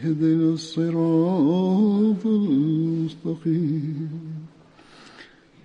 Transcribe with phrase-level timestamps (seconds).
[0.00, 4.10] اهدنا الصراط المستقيم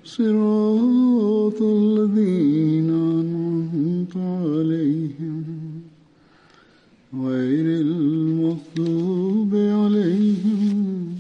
[0.06, 5.46] صراط الذين أنعمت عليهم
[7.14, 11.18] غير المغضوب عليهم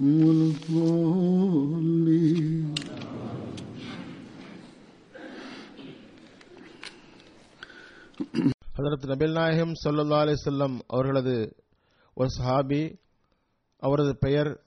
[0.00, 2.10] ولا الضالين
[8.76, 11.34] ஹதரத் நபில் நாயகம் சல்லா அலிசல்லம் அவர்களது
[12.17, 12.99] ஒரு சஹாபி
[13.79, 14.63] அவரது பெயர்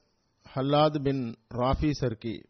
[0.55, 2.45] ஹல்லாத் பின் ராஃபி சர்கி.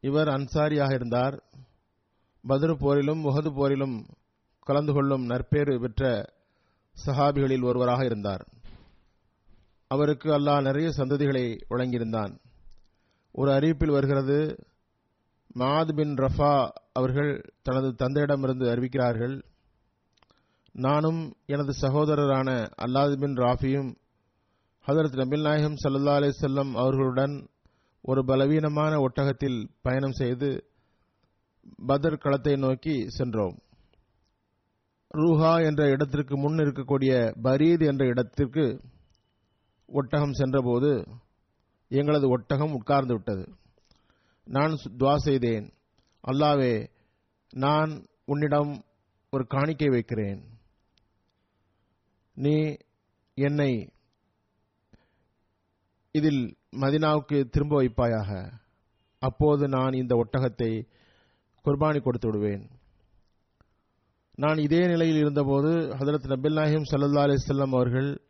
[0.00, 1.42] இவர் அன்சாரியாக இருந்தார்.
[2.48, 4.08] பத்ரு போரிலும் முகது போரிலும்
[4.58, 6.32] கலந்து கொள்ளும் நற்பேறு பெற்ற
[7.06, 8.48] சஹாபிகளில் ஒருவராக இருந்தார்.
[9.86, 12.38] அவருக்கு அல்லாஹ் நிறைய சந்ததிகளை வழங்கியிருந்தான்.
[13.32, 14.64] ஒரு அறிவிப்பில் வருகிறது
[15.54, 19.42] மாத் பின் ரஃபா அவர்கள் தனது தந்தையிடமிருந்து அறிவிக்கிறார்கள்
[20.72, 23.94] நானும் எனது சகோதரரான அல்லாது பின் ராஃபியும்
[24.86, 27.48] ஹதரத் நபில் நாயகம் சல்லா அலிசல்லம் அவர்களுடன்
[28.02, 30.64] ஒரு பலவீனமான ஒட்டகத்தில் பயணம் செய்து
[31.76, 33.58] பதர் களத்தை நோக்கி சென்றோம்.
[35.14, 38.80] ரூஹா என்ற இடத்திற்கு முன் இருக்கக்கூடிய பரீத் என்ற இடத்திற்கு
[39.86, 41.06] ஒட்டகம் சென்றபோது
[41.88, 43.54] எங்களது ஒட்டகம் உட்கார்ந்து விட்டது.
[44.44, 45.72] நான் துவா செய்தேன்.
[46.26, 46.88] அல்லாவே
[47.50, 48.82] நான் உன்னிடம்
[49.30, 50.59] ஒரு காணிக்கை வைக்கிறேன்.
[52.40, 52.76] நீ
[53.34, 53.92] என்னை
[56.12, 58.52] இதில் மதினாவுக்கு திரும்ப வைப்பாயாக.
[59.18, 60.86] அப்போது நான் இந்த ஒட்டகத்தை
[61.64, 62.70] குர்பானி கொடுத்து விடுவேன்.
[64.34, 68.20] நான் இதே நிலையில் இருந்தபோது ஹதரத் நபில் நாஹிம் சல்லா அலிசல்லாம் அவர்கள்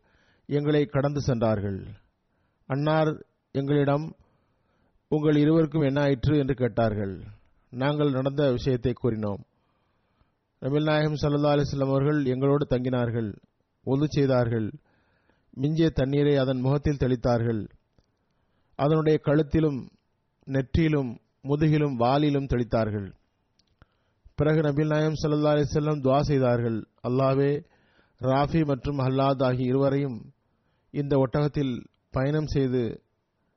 [0.45, 1.87] எங்களை கடந்து சென்றார்கள்.
[2.65, 4.15] அன்னார் எங்களிடம்
[5.07, 6.37] உங்கள் இருவருக்கும் என்ன ஆயிற்று?
[6.37, 7.23] என்று கேட்டார்கள்.
[7.69, 9.43] நாங்கள் நடந்த விஷயத்தை கூறினோம்.
[10.61, 13.31] நபில் நாயகம் சல்லா அலிஸ்லாம் அவர்கள் எங்களோடு தங்கினார்கள்.
[13.83, 14.71] ஒது செய்தார்கள்.
[15.51, 17.67] மிஞ்சிய தண்ணீரை அதன் முகத்தில் தெளித்தார்கள்.
[18.75, 19.89] அதனுடைய கழுத்திலும்
[20.45, 23.13] நெற்றியிலும் முதுகிலும் வாலிலும் தெளித்தார்கள்.
[24.35, 26.87] பிறகு நபில் நாயம் சல்லா அலிசல்லம் துவா செய்தார்கள்.
[27.07, 27.65] அல்லாவே
[28.19, 30.33] ராஃபி மற்றும் ஹல்லாத் ஆகிய இருவரையும்
[30.89, 33.03] இந்த ஒட்டகத்தில் பயணம் செய்து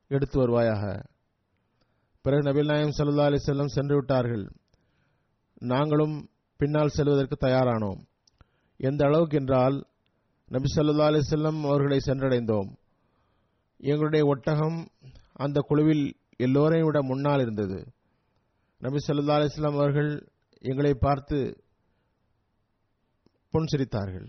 [0.07, 1.05] எடுத்து வருவாயாக.
[2.23, 4.53] பிறகு நபில் நாயம் சல்லா அலிசல்லம் சென்று விட்டார்கள்.
[5.59, 8.07] நாங்களும் பின்னால் செல்வதற்கு தயாரானோம்.
[8.77, 9.85] எந்த அளவுக்கு என்றால்
[10.55, 12.69] நபி சல்லா அலிசல்லம் அவர்களை சென்றடைந்தோம்.
[13.77, 14.89] எங்களுடைய ஒட்டகம்
[15.33, 17.93] அந்த குழுவில் எல்லோரையும் விட முன்னால் இருந்தது.
[18.79, 21.63] நபி சல்லா அலிஸ்லாம் அவர்கள் எங்களை பார்த்து
[23.53, 24.27] புன்சிரித்தார்கள்.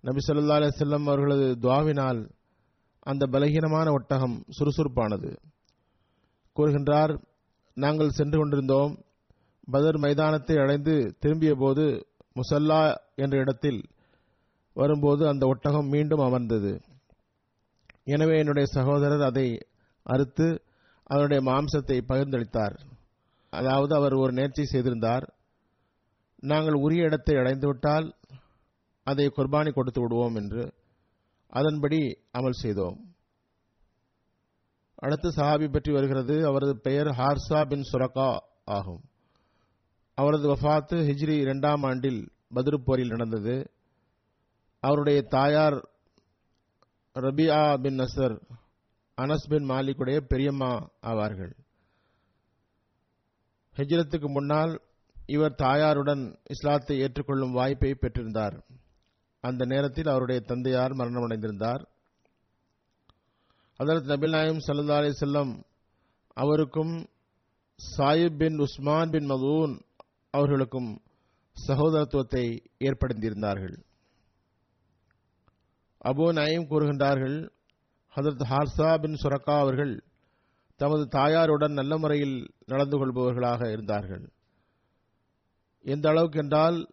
[0.00, 2.30] நபி சொல்லா அலிசல்லம் அவர்களது துவாவினால்
[3.00, 5.36] அந்த பலகீனமான ஒட்டகம் சுறுசுறுப்பானது.
[6.56, 7.22] கூறுகின்றார்
[7.74, 8.98] நாங்கள் சென்று கொண்டிருந்தோம்.
[9.70, 12.06] பதர் மைதானத்தை அடைந்து திரும்பிய போது
[12.36, 13.80] முசல்லா என்ற இடத்தில்
[14.80, 16.72] வரும்போது அந்த ஒட்டகம் மீண்டும் அமர்ந்தது.
[18.14, 19.48] எனவே என்னுடைய சகோதரர் அதை
[20.06, 20.46] அறுத்து
[21.10, 22.76] அவருடைய மாம்சத்தை பகிர்ந்தளித்தார்.
[23.52, 25.24] அதாவது அவர் ஒரு நேர்ச்சி செய்திருந்தார்.
[26.42, 28.06] நாங்கள் உரிய இடத்தை அடைந்துவிட்டால்
[29.06, 30.64] அதை குர்பானி கொடுத்து விடுவோம் என்று
[31.52, 32.00] அதன்படி
[32.38, 32.98] அமல் செய்தோம்.
[35.04, 36.36] அடுத்து சஹாபி பற்றி வருகிறது.
[36.48, 38.30] அவரது பெயர் ஹார்சா பின் சுரகா
[38.76, 39.02] ஆகும்.
[40.18, 42.20] அவரது வஃபாத்து ஹிஜ்ரி இரண்டாம் ஆண்டில்
[42.56, 43.56] பதிருப்போரில் போரில் நடந்தது.
[44.80, 45.88] அவருடைய தாயார்
[47.14, 48.40] ரபியா பின் நசர்
[49.16, 51.52] அனஸ் பின் மாலிக்குடைய பெரியம்மா ஆவார்கள்.
[53.76, 54.82] ஹெஜ்ரத்துக்கு முன்னால்
[55.26, 58.62] இவர் தாயாருடன் இஸ்லாத்தை ஏற்றுக்கொள்ளும் வாய்ப்பை பெற்றிருந்தார்.
[59.40, 61.86] அந்த நேரத்தில் அவருடைய தந்தையார் மரணமடைந்திருந்தார்.
[63.76, 65.62] அதற்கு நபில் நாயம் சல்லா அலி செல்லம்
[66.34, 67.06] அவருக்கும்
[67.96, 69.80] சாயிப் பின் உஸ்மான் பின் மதூன்
[70.30, 71.00] அவர்களுக்கும்
[71.66, 73.86] சகோதரத்துவத்தை ஏற்படுத்தியிருந்தார்கள்.
[76.08, 77.50] அபோ நயீம் கூறுகின்றார்கள்
[78.16, 80.02] ஹதரத் ஹார்சா பின் சுரக்கா அவர்கள்
[80.76, 84.32] தமது தாயாருடன் நல்ல முறையில் நடந்து கொள்பவர்களாக இருந்தார்கள்.
[85.80, 86.92] எந்த அளவுக்கு என்றால்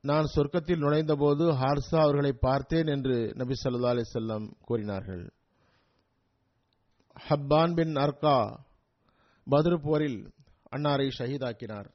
[0.00, 5.32] நான் சொர்க்கத்தில் நுழைந்தபோது ஹார்சா அவர்களை பார்த்தேன் என்று நபி சொல்லா அலி செல்லம் கூறினார்கள்.
[7.28, 8.58] ஹப்பான் பின் அர்கா
[9.50, 10.32] பத்ரு போரில்
[10.76, 11.88] அன்னாரை ஷஹீதாக்கினார்.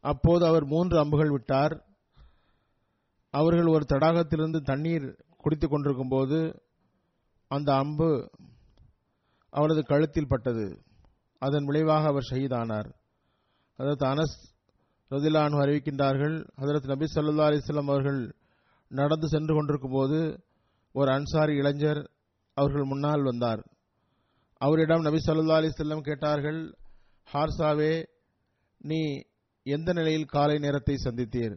[0.00, 1.85] அப்போது அவர் மூன்று அம்புகள் விட்டார்.
[3.34, 5.06] அவர்கள் ஒரு தடாகத்திலிருந்து தண்ணீர்
[5.36, 6.38] குடித்துக் கொண்டிருக்கும் போது
[7.50, 8.30] அந்த அம்பு
[9.52, 10.66] அவரது கழுத்தில் பட்டது.
[11.42, 12.88] அதன் விளைவாக அவர் ஷஹீதானார்.
[13.78, 14.36] அதற்கு அனஸ்
[15.10, 18.20] ரதிலானு அறிவிக்கின்றார்கள் அதற்கு நபி சல்லா அலிஸ்லாம் அவர்கள்
[18.90, 20.18] நடந்து சென்று கொண்டிருக்கும் போது
[20.92, 22.10] ஒரு அன்சாரி இளைஞர்
[22.54, 23.62] அவர்கள் முன்னால் வந்தார்.
[24.60, 26.60] அவரிடம் நபி சல்லா அலிஸ்லாம் கேட்டார்கள்
[27.28, 27.94] ஹார்சாவே
[28.80, 29.00] நீ
[29.62, 31.56] எந்த நிலையில் காலை நேரத்தை சந்தித்தீர்?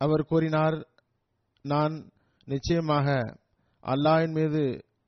[0.00, 0.76] அவர் கூறினார்
[1.64, 1.94] நான்
[2.46, 3.08] நிச்சயமாக
[3.84, 4.62] அல்லாஹின் மீது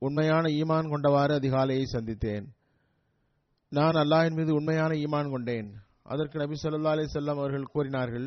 [0.07, 2.47] உண்மையான ஈமான் கொண்டவாறு அதிகாலையை சந்தித்தேன்.
[3.73, 5.69] நான் அல்லாஹின் மீது உண்மையான ஈமான் கொண்டேன்.
[6.13, 8.27] அதற்கு நபி சொல்லா அலி செல்லம் அவர்கள் கூறினார்கள்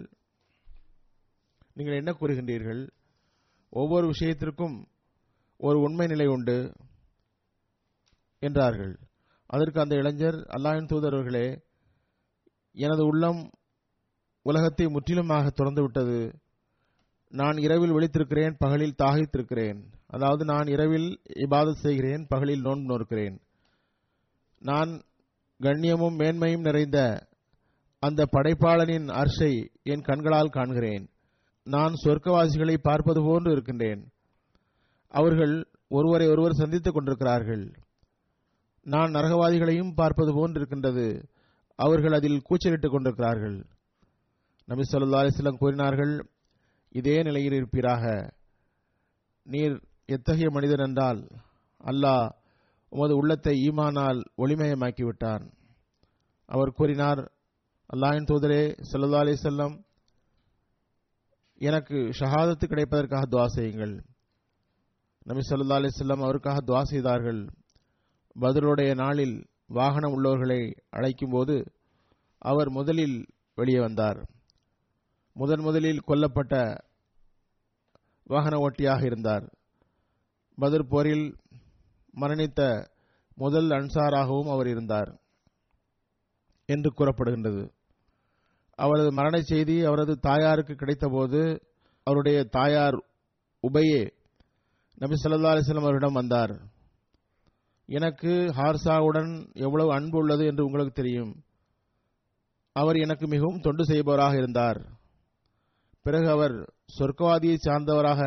[1.78, 2.82] நீங்கள் என்ன கூறுகின்றீர்கள்?
[3.74, 4.76] ஒவ்வொரு விஷயத்திற்கும்
[5.60, 6.58] ஒரு உண்மை நிலை உண்டு
[8.42, 8.94] என்றார்கள்.
[9.50, 11.48] அதற்கு அந்த இளைஞர் அல்லாஹின் தூதரவர்களே
[12.76, 13.42] எனது உள்ளம்
[14.46, 16.20] உலகத்தை முற்றிலுமாக திறந்துவிட்டது.
[17.30, 19.84] நான் இரவில் விழித்திருக்கிறேன் பகலில் தாகித்திருக்கிறேன்.
[20.08, 23.40] அதாவது நான் இரவில் இபாதத் செய்கிறேன் பகலில் நோன்பு நோக்கிறேன்
[24.60, 25.02] நான்
[25.62, 27.28] கண்ணியமும் மேன்மையும் நிறைந்த
[28.00, 31.08] அந்த படைப்பாளனின் அர்ஷை என் கண்களால் காண்கிறேன்.
[31.64, 34.12] நான் சொர்க்கவாசிகளை பார்ப்பது போன்று இருக்கின்றேன்.
[35.08, 37.72] அவர்கள் ஒருவரை ஒருவர் சந்தித்துக் கொண்டிருக்கிறார்கள்.
[38.84, 41.28] நான் நரகவாதிகளையும் பார்ப்பது போன்று இருக்கின்றது.
[41.76, 43.66] அவர்கள் அதில் கூச்சலிட்டுக் கொண்டிருக்கிறார்கள்.
[44.66, 46.30] நபி சொல்லா அலிஸ்லாம் கூறினார்கள்
[46.96, 48.34] இதே நிலையில் இருப்பீராக.
[49.44, 49.76] நீர்
[50.06, 51.22] எத்தகைய மனிதன் என்றால்
[51.84, 52.28] அல்லாஹ்
[52.90, 55.44] உமது உள்ளத்தை ஈமானால் ஒளிமயமாக்கிவிட்டான்.
[56.50, 57.22] அவர் கூறினார்
[57.94, 59.76] அல்லாஹின் தூதரே சல்லா அலி செல்லம்
[61.62, 63.96] எனக்கு ஷஹாதத்து கிடைப்பதற்காக துவா செய்யுங்கள்.
[65.26, 67.42] நபி சொல்லா அலி செல்லம் அவருக்காக துவா செய்தார்கள்.
[68.42, 69.36] பதிலுடைய நாளில்
[69.68, 71.56] வாகனம் உள்ளவர்களை அழைக்கும் போது
[72.38, 73.18] அவர் முதலில்
[73.56, 74.20] வெளியே வந்தார்.
[75.38, 76.80] முதன் முதலில் கொல்லப்பட்ட
[78.24, 79.46] வாகன ஓட்டியாக இருந்தார்.
[80.56, 81.36] பதர் போரில்
[82.20, 82.88] மரணித்த
[83.36, 85.20] முதல் அன்சாராகவும் அவர் இருந்தார்
[86.66, 87.64] என்று கூறப்படுகின்றது.
[88.76, 91.60] அவரது மரண செய்தி அவரது தாயாருக்கு கிடைத்தபோது
[92.04, 92.98] அவருடைய தாயார்
[93.68, 94.02] உபையே
[94.96, 96.54] நபி சல்லா அலிஸ்லாம் அவரிடம் வந்தார்.
[97.86, 101.34] எனக்கு ஹார்சாவுடன் எவ்வளவு அன்பு உள்ளது என்று உங்களுக்கு தெரியும்.
[102.74, 104.80] அவர் எனக்கு மிகவும் தொண்டு செய்பவராக இருந்தார்.
[106.06, 106.56] பிறகு அவர்
[106.98, 108.22] சொர்க்கவாதியை சார்ந்தவராக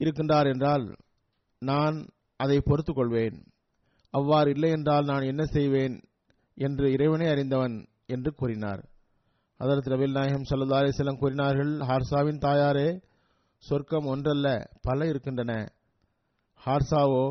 [0.00, 0.84] இருக்கின்றார் என்றால்
[1.62, 1.96] நான்
[2.40, 3.38] அதை பொறுத்துக் கொள்வேன்
[4.14, 5.94] அவ்வாறு இல்லை என்றால் நான் என்ன செய்வேன்
[6.56, 7.76] என்று இறைவனை அறிந்தவன்
[8.06, 8.82] என்று கூறினார்.
[9.60, 12.88] அதற்கு ரபில் நாயகம் சல்லா அலிஸ்லாம் கூறினார்கள் ஹார்சாவின் தாயாரே
[13.64, 14.46] சொர்க்கம் ஒன்றல்ல
[14.82, 15.52] பல இருக்கின்றன.
[16.60, 17.24] ஹார்சாவோ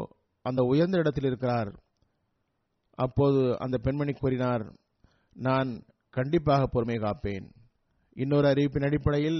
[0.46, 1.72] அந்த உயர்ந்த இடத்தில் இருக்கிறார்.
[2.98, 4.64] அப்போது அந்த பெண்மணி கூறினார்
[5.36, 5.70] நான்
[6.14, 7.48] கண்டிப்பாக பொறுமை காப்பேன்.
[8.16, 9.40] இன்னொரு அறிவிப்பின் அடிப்படையில்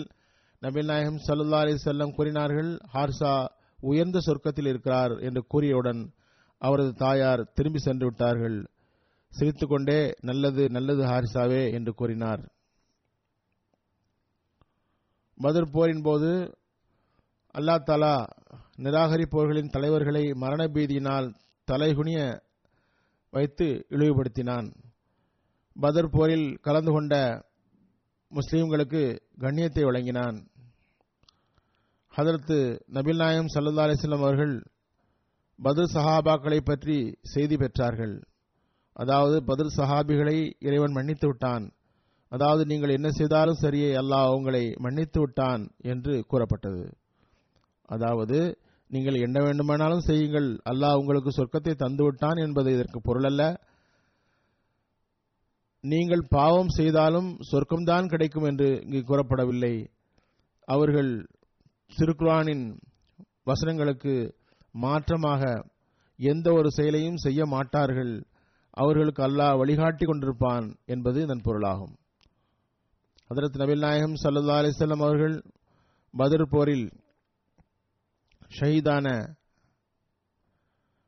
[0.62, 3.34] நபில் நாயகம் சல்லா அலி செல்லம் கூறினார்கள் ஹார்சா
[3.80, 6.02] உயர்ந்த சொர்க்கத்தில் இருக்கிறார் என்று கூறியவுடன்
[6.62, 8.58] அவரது தாயார் திரும்பி சென்று விட்டார்கள்.
[9.32, 12.44] சிரித்துக்கொண்டே நல்லது நல்லது ஹாரிசாவே என்று கூறினார்.
[15.38, 16.30] மதுர் போரின் போது
[17.56, 18.14] அல்லா தாலா
[18.78, 21.28] நிராகரிப்பவர்களின் தலைவர்களை மரண பீதியினால்
[21.68, 22.20] தலைகுனிய
[23.34, 24.68] வைத்து இழிவுபடுத்தினான்.
[25.76, 27.14] பதர் போரில் கலந்து கொண்ட
[28.38, 29.02] முஸ்லீம்களுக்கு
[29.44, 30.38] கண்ணியத்தை வழங்கினான்.
[32.14, 32.58] ஹதரத்து
[32.96, 34.54] நபில் நாயம் சல்லா அலிஸ்லாம் அவர்கள்
[35.60, 36.98] பதில் சஹாபாக்களை பற்றி
[37.34, 38.16] செய்தி பெற்றார்கள்.
[38.96, 40.38] அதாவது பதில் சஹாபிகளை
[40.68, 41.66] இறைவன் மன்னித்து விட்டான்.
[42.32, 45.64] அதாவது நீங்கள் என்ன செய்தாலும் சரியே அல்லாஹ் உங்களை மன்னித்து விட்டான்
[45.94, 46.86] என்று கூறப்பட்டது.
[47.90, 48.40] அதாவது
[48.90, 53.44] நீங்கள் என்ன வேண்டுமானாலும் செய்யுங்கள் அல்லாஹ் உங்களுக்கு சொர்க்கத்தை தந்து விட்டான் என்பது இதற்கு பொருளல்ல.
[55.86, 59.88] நீங்கள் பாவம் செய்தாலும் சொர்க்கம்தான் கிடைக்கும் என்று இங்கு கூறப்படவில்லை.
[60.68, 61.28] அவர்கள்
[61.92, 62.78] திருக்குரானின்
[63.46, 64.34] வசனங்களுக்கு
[64.72, 65.42] மாற்றமாக
[66.18, 68.26] எந்த ஒரு செயலையும் செய்ய மாட்டார்கள்.
[68.70, 71.96] அவர்களுக்கு அல்லாஹ் வழிகாட்டி கொண்டிருப்பான் என்பது இதன் பொருளாகும்.
[73.30, 75.44] ஹதரத் நபில் நாயகம் சல்லா அலிசல்லம் அவர்கள்
[76.14, 76.88] பதர் போரில்
[78.60, 79.08] ஷஹீதான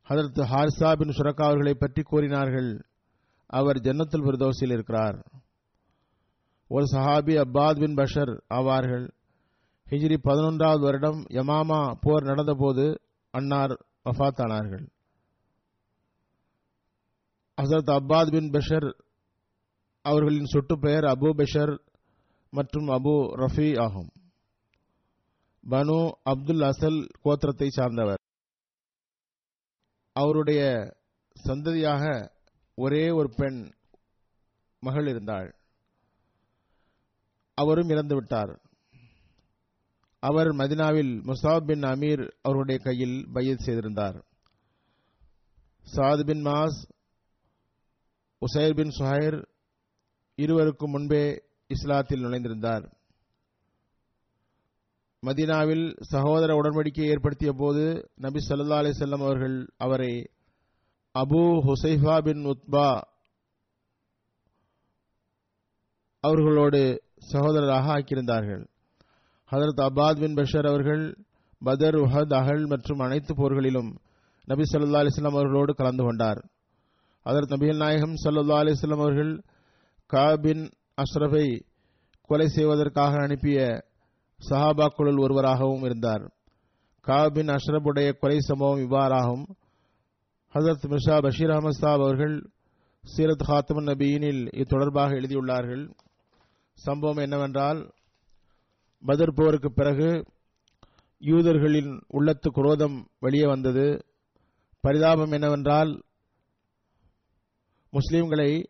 [0.10, 2.87] ஹதரத் ஹார்சா பின் சுரக்கா அவர்களை பற்றி கூறினார்கள்.
[3.48, 5.25] அவர் ஜன்னத்துல் பிரதோசில் இருக்கிறார்.
[6.68, 9.12] ஒரு சஹாபி அப்பாத் பின் பஷர் ஆவார்கள்.
[9.89, 12.96] ஹிஜ்ரி பதினொன்றாவது வருடம் யமாமா போர் நடந்தபோது
[13.30, 14.88] அன்னார் வஃத்தானார்கள்.
[17.62, 18.94] ஹசரத் அப்பாத் பின் பஷர்
[20.01, 21.80] அவர்களின் சொட்டு பெயர் அபு பஷர்
[22.50, 24.10] மற்றும் அபு ரஃபி ஆகும்.
[25.70, 28.20] பனு அப்துல் அசல் கோத்திரத்தை சார்ந்தவர்.
[30.13, 30.92] அவருடைய
[31.44, 32.36] சந்ததியாக
[32.79, 33.60] ஒரே ஒரு பெண்
[34.79, 35.48] மகள் இருந்தாள்.
[37.53, 38.53] அவரும் இறந்துவிட்டார்
[40.19, 44.17] அவர் மதினாவில் முசாப் பின் அமீர் அவருடைய கையில் பயிர் செய்திருந்தார்.
[45.96, 46.79] Saad bin Muaz
[48.41, 49.38] Usair bin Suhair
[50.36, 51.24] இருவருக்கும் முன்பே
[51.74, 52.86] இஸ்லாத்தில் நுழைந்திருந்தார்.
[55.22, 60.13] மதினாவில் சகோதர உடன்படிக்கையை ஏற்படுத்திய போது நபி சல்லா அலி செல்லம் அவர்கள் அவரை
[61.18, 63.02] அபு ஹுசைஃபா பின் உத்பா
[66.20, 68.68] அவர்களோடு சகோதரராக ஆக்கியிருந்தார்கள்.
[69.52, 71.18] ஹதரத் அபாத் பின் பஷர் அவர்கள்
[71.60, 73.96] பதர் உஹத் அகல் மற்றும் அனைத்து போர்களிலும்
[74.46, 76.46] நபி சல்லா அலிஸ்லாம் அவர்களோடு கலந்து கொண்டார்.
[77.26, 79.44] ஹதரத் நபிகள் நாயகம் சல்லா அலிஸ்லாம் அவர்கள்
[80.14, 80.72] காபின்
[81.02, 81.62] அஷ்ரஃபை
[82.22, 83.86] கொலை செய்வதற்காக அனுப்பிய
[84.50, 86.32] சஹாபாக்குழுல் ஒருவராகவும் இருந்தார்.
[87.08, 89.46] காபின் அஷ்ரபுடைய அஷ்ரஃபுடைய கொலை சம்பவம் இவ்வாறாகும்.
[90.58, 92.50] ஹசரத் மிர்ஷா பஷீர் அஹமத் சாப் அவர்கள்
[93.16, 95.92] சீரத் ஹாத்தமன் நபியினில் இத்தொடர்பாக எழுதியுள்ளார்கள்.
[96.74, 97.94] சம்பவம் என்னவென்றால்
[99.06, 100.26] பதர் போருக்கு பிறகு
[101.20, 104.06] யூதர்களின் உள்ளத்து குரோதம் வெளியே வந்தது.
[104.80, 106.04] பரிதாபம் என்னவென்றால்
[107.92, 108.64] முஸ்லிம்களை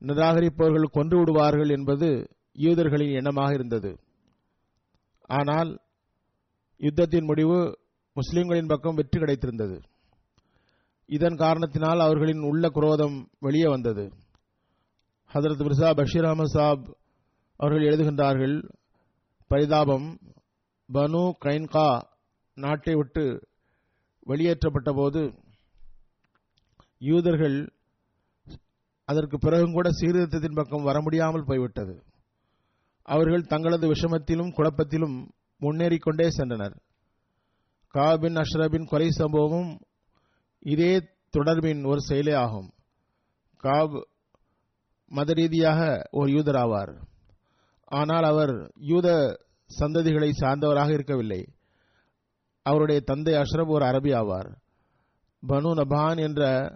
[0.00, 3.98] நிராகரிப்பவர்கள் கொன்று விடுவார்கள் என்பது யூதர்களின் எண்ணமாக இருந்தது.
[5.20, 5.78] ஆனால்
[6.78, 7.78] யுத்தத்தின் முடிவு
[8.12, 9.82] முஸ்லிம்களின் பக்கம் வெற்றி கிடைத்திருந்தது.
[11.06, 14.04] இதன் காரணத்தினால் அவர்களின் உள்ள குரோதம் வெளியே வந்தது.
[15.32, 16.96] ஹதரத் மிர்சா பஷீர் அஹமத் சாப்
[17.56, 18.68] அவர்கள் எழுதுகின்றார்கள்
[19.46, 20.18] பரிதாபம்
[20.92, 22.02] பனு கைன்கா
[22.54, 23.48] நாட்டை விட்டு
[24.20, 25.34] வெளியேற்றப்பட்ட போது
[26.98, 27.72] யூதர்கள்
[29.04, 32.02] அதற்கு பிறகும் கூட சீர்திருத்தத்தின் பக்கம் வர முடியாமல் போய்விட்டது.
[33.02, 35.16] அவர்கள் தங்களது விஷமத்திலும் குழப்பத்திலும்
[35.60, 36.76] முன்னேறிக்கொண்டே சென்றனர்.
[37.94, 39.72] காபின் அஷ்ரபின் கொலை சம்பவமும்
[40.64, 42.70] இதே தொடர்பின் ஒரு செயலே ஆகும்.
[43.56, 44.08] காப்
[45.08, 46.96] மத ரீதியாக ஒரு யூதர் ஆவார்.
[47.84, 49.38] ஆனால் அவர் யூத
[49.78, 51.48] சந்ததிகளை சார்ந்தவராக இருக்கவில்லை.
[52.62, 54.54] அவருடைய தந்தை அஷ்ரப் ஒரு அரபி ஆவார்.
[55.48, 56.72] பனு நபான் என்ற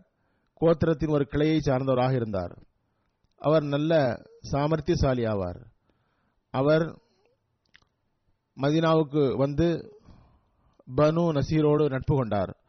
[0.61, 2.59] கோத்திரத்தின் ஒரு கிளையை சார்ந்தவராக இருந்தார்.
[3.39, 5.65] அவர் நல்ல சாமர்த்தியசாலி ஆவார்.
[6.51, 6.99] அவர்
[8.57, 9.99] மதினாவுக்கு வந்து
[10.97, 12.65] பனு நசீரோடு நட்பு கொண்டார்.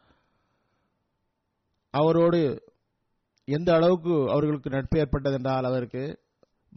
[1.99, 2.71] அவரோடு
[3.45, 6.19] எந்த அளவுக்கு அவர்களுக்கு நட்பு ஏற்பட்டதென்றால் அவருக்கு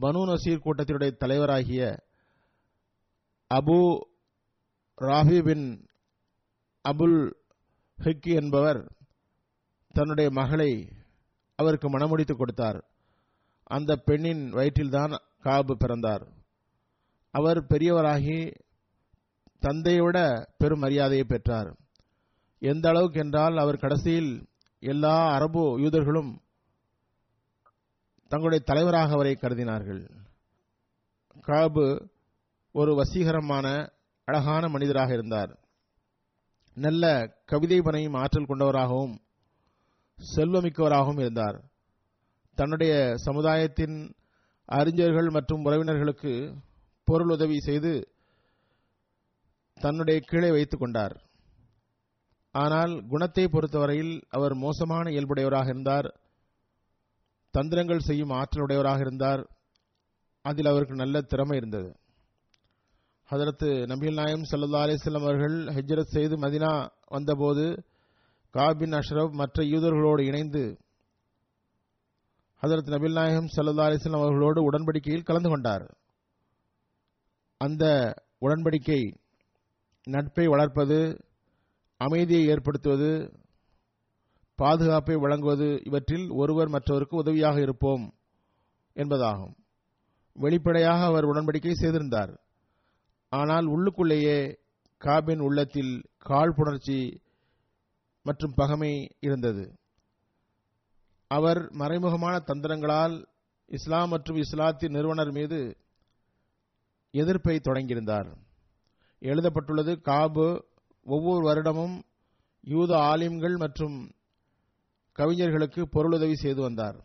[0.01, 1.83] பனு நசீர் கூட்டத்தினுடைய தலைவராகிய
[3.55, 3.79] அபு
[5.01, 5.89] ராஃபி பின்
[6.89, 7.33] அபுல்
[8.03, 8.93] ஹிக்கி என்பவர்
[9.93, 10.89] தன்னுடைய மகளை
[11.57, 12.79] அவருக்கு மணமுடித்து கொடுத்தார்.
[13.63, 15.13] அந்த பெண்ணின் வயிற்றில்தான்
[15.43, 16.25] காபு பிறந்தார்.
[17.31, 18.55] அவர் பெரியவராகி
[19.59, 20.19] தந்தையை விட
[20.59, 21.71] பெரும் மரியாதையை பெற்றார்.
[22.61, 24.50] எந்த அளவுக்கு என்றால் அவர் கடைசியில்
[24.81, 26.39] எல்லா அரபு யூதர்களும்
[28.29, 30.11] தங்களுடைய தலைவராக அவரை கருதினார்கள்.
[31.41, 32.09] காபு
[32.73, 33.93] ஒரு வசீகரமான
[34.25, 35.59] அழகான மனிதராக இருந்தார்.
[36.75, 39.21] நல்ல கவிதை பனையும் ஆற்றல் கொண்டவராகவும்
[40.37, 41.65] செல்வமிக்கவராகவும் இருந்தார்.
[42.55, 44.15] தன்னுடைய சமுதாயத்தின்
[44.65, 46.63] அறிஞர்கள் மற்றும் உறவினர்களுக்கு
[47.05, 48.15] பொருள் உதவி செய்து
[49.75, 51.30] தன்னுடைய கீழே வைத்துக் கொண்டார்.
[52.53, 56.21] ஆனால் குணத்தை பொறுத்தவரையில் அவர் மோசமான இயல்புடையவராக இருந்தார்.
[57.51, 59.51] தந்திரங்கள் செய்யும் ஆற்றலுடையவராக இருந்தார்.
[60.43, 61.97] அதில் அவருக்கு நல்ல திறமை இருந்தது.
[63.31, 67.85] ஹதரத்து நபிகள் நாயம் சல்லா அலிஸ்லாம் அவர்கள் ஹெஜ்ரத் செய்து மதினா வந்தபோது
[68.55, 70.79] காபின் அஷ்ரப் மற்ற யூதர்களோடு இணைந்து
[72.63, 75.97] ஹதரத் நபில் நாயகம் சல்லா அலிஸ்லாம் அவர்களோடு உடன்படிக்கையில் கலந்து கொண்டார்.
[77.59, 79.15] அந்த உடன்படிக்கை
[80.03, 81.25] நட்பை வளர்ப்பது
[82.01, 83.11] அமைதியை ஏற்படுத்துவது
[84.59, 88.05] பாதுகாப்பை வழங்குவது இவற்றில் ஒருவர் மற்றவருக்கு உதவியாக இருப்போம்
[88.97, 89.55] என்பதாகும்.
[90.37, 92.33] வெளிப்படையாக அவர் உடன்படிக்கை செய்திருந்தார்.
[93.33, 94.39] ஆனால் உள்ளுக்குள்ளேயே
[95.01, 95.93] காபின் உள்ளத்தில்
[96.29, 97.01] காழ்ப்புணர்ச்சி
[98.27, 99.65] மற்றும் பகமை இருந்தது.
[101.31, 103.17] அவர் மறைமுகமான தந்திரங்களால்
[103.71, 105.61] இஸ்லாம் மற்றும் இஸ்லாத்தின் நிறுவனர் மீது
[107.15, 108.31] எதிர்ப்பை தொடங்கியிருந்தார்.
[109.23, 110.49] எழுதப்பட்டுள்ளது காபு
[111.05, 112.03] ஒவ்வொரு வருடமும்
[112.63, 114.11] யூத ஆலிம்கள் மற்றும்
[115.13, 117.05] கவிஞர்களுக்கு பொருளுதவி செய்து வந்தார்.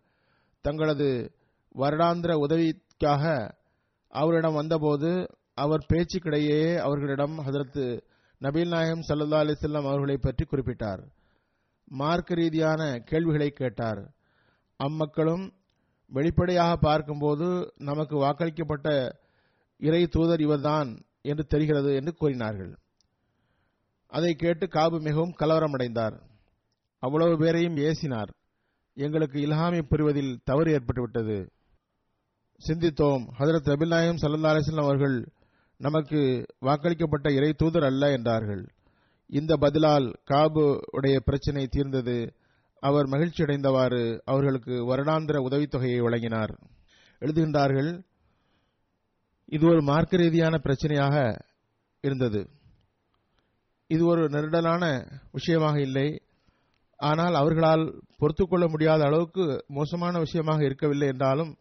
[0.61, 1.31] தங்களது
[1.75, 3.55] வருடாந்திர உதவிக்காக
[4.09, 8.01] அவரிடம் வந்தபோது அவர் பேச்சுக்கிடையே அவர்களிடம் ஹதரத்
[8.41, 11.11] நபீல் நாயகம் சல்லா அலைஹி வஸல்லம் அவர்களை பற்றி குறிப்பிட்டார்.
[11.85, 14.13] மார்க்க ரீதியான கேள்விகளை கேட்டார்.
[14.83, 15.51] அம்மக்களும்
[16.07, 19.15] வெளிப்படையாக பார்க்கும்போது நமக்கு வாக்களிக்கப்பட்ட
[19.79, 22.77] இறை தூதர் இவர்தான் என்று தெரிகிறது என்று கூறினார்கள்.
[24.07, 26.19] அதை கேட்டு காபு மிகவும் கலவரமடைந்தார்.
[26.99, 28.27] அவ்வளவு பேரையும் ஏசினார்.
[28.93, 31.49] எங்களுக்கு இல்ஹாமி புரிவதில் தவறு ஏற்பட்டுவிட்டது.
[32.67, 33.27] சிந்தித்தோம்.
[33.39, 35.31] ஹதரத் அபில்நாயம் சல்லா அலிஸ்லாம் அவர்கள்
[35.77, 38.67] நமக்கு வாக்களிக்கப்பட்ட இறை தூதர் அல்ல என்றார்கள்.
[39.27, 42.33] இந்த பதிலால் காபு உடைய பிரச்சினை தீர்ந்தது.
[42.79, 46.59] அவர் மகிழ்ச்சியடைந்தவாறு அவர்களுக்கு வருடாந்திர உதவித்தொகையை வழங்கினார்.
[47.19, 48.07] எழுதுகின்றார்கள்
[49.55, 51.15] இது ஒரு மார்க்க ரீதியான பிரச்சனையாக
[52.03, 52.41] இருந்தது.
[53.89, 54.83] இது ஒரு நெருடலான
[55.37, 56.07] விஷயமாக இல்லை.
[56.99, 57.83] ஆனால் அவர்களால்
[58.19, 59.45] பொறுத்துக்கொள்ள முடியாத அளவுக்கு
[59.77, 61.51] மோசமான விஷயமாக இருக்கவில்லை என்றாலும்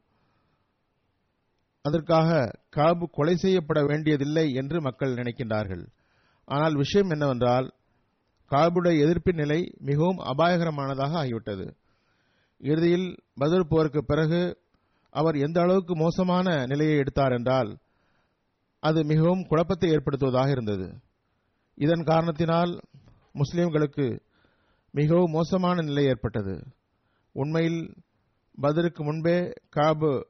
[1.84, 2.30] அதற்காக
[2.76, 5.84] காபு கொலை செய்யப்பட வேண்டியதில்லை என்று மக்கள் நினைக்கின்றார்கள்.
[6.48, 7.66] ஆனால் விஷயம் என்னவென்றால்
[8.50, 11.66] காபுடைய எதிர்ப்பின் நிலை மிகவும் அபாயகரமானதாக ஆகிவிட்டது.
[12.70, 14.40] இறுதியில் பதில் போருக்கு பிறகு
[15.10, 17.78] அவர் எந்த அளவுக்கு மோசமான நிலையை எடுத்தார் என்றால்
[18.80, 21.00] அது மிகவும் குழப்பத்தை ஏற்படுத்துவதாக இருந்தது.
[21.74, 22.80] இதன் காரணத்தினால்
[23.34, 24.20] முஸ்லிம்களுக்கு
[24.90, 26.66] மிகவும் மோசமான நிலை ஏற்பட்டது.
[27.32, 27.94] உண்மையில்
[28.60, 30.26] பதிலுக்கு முன்பே காபு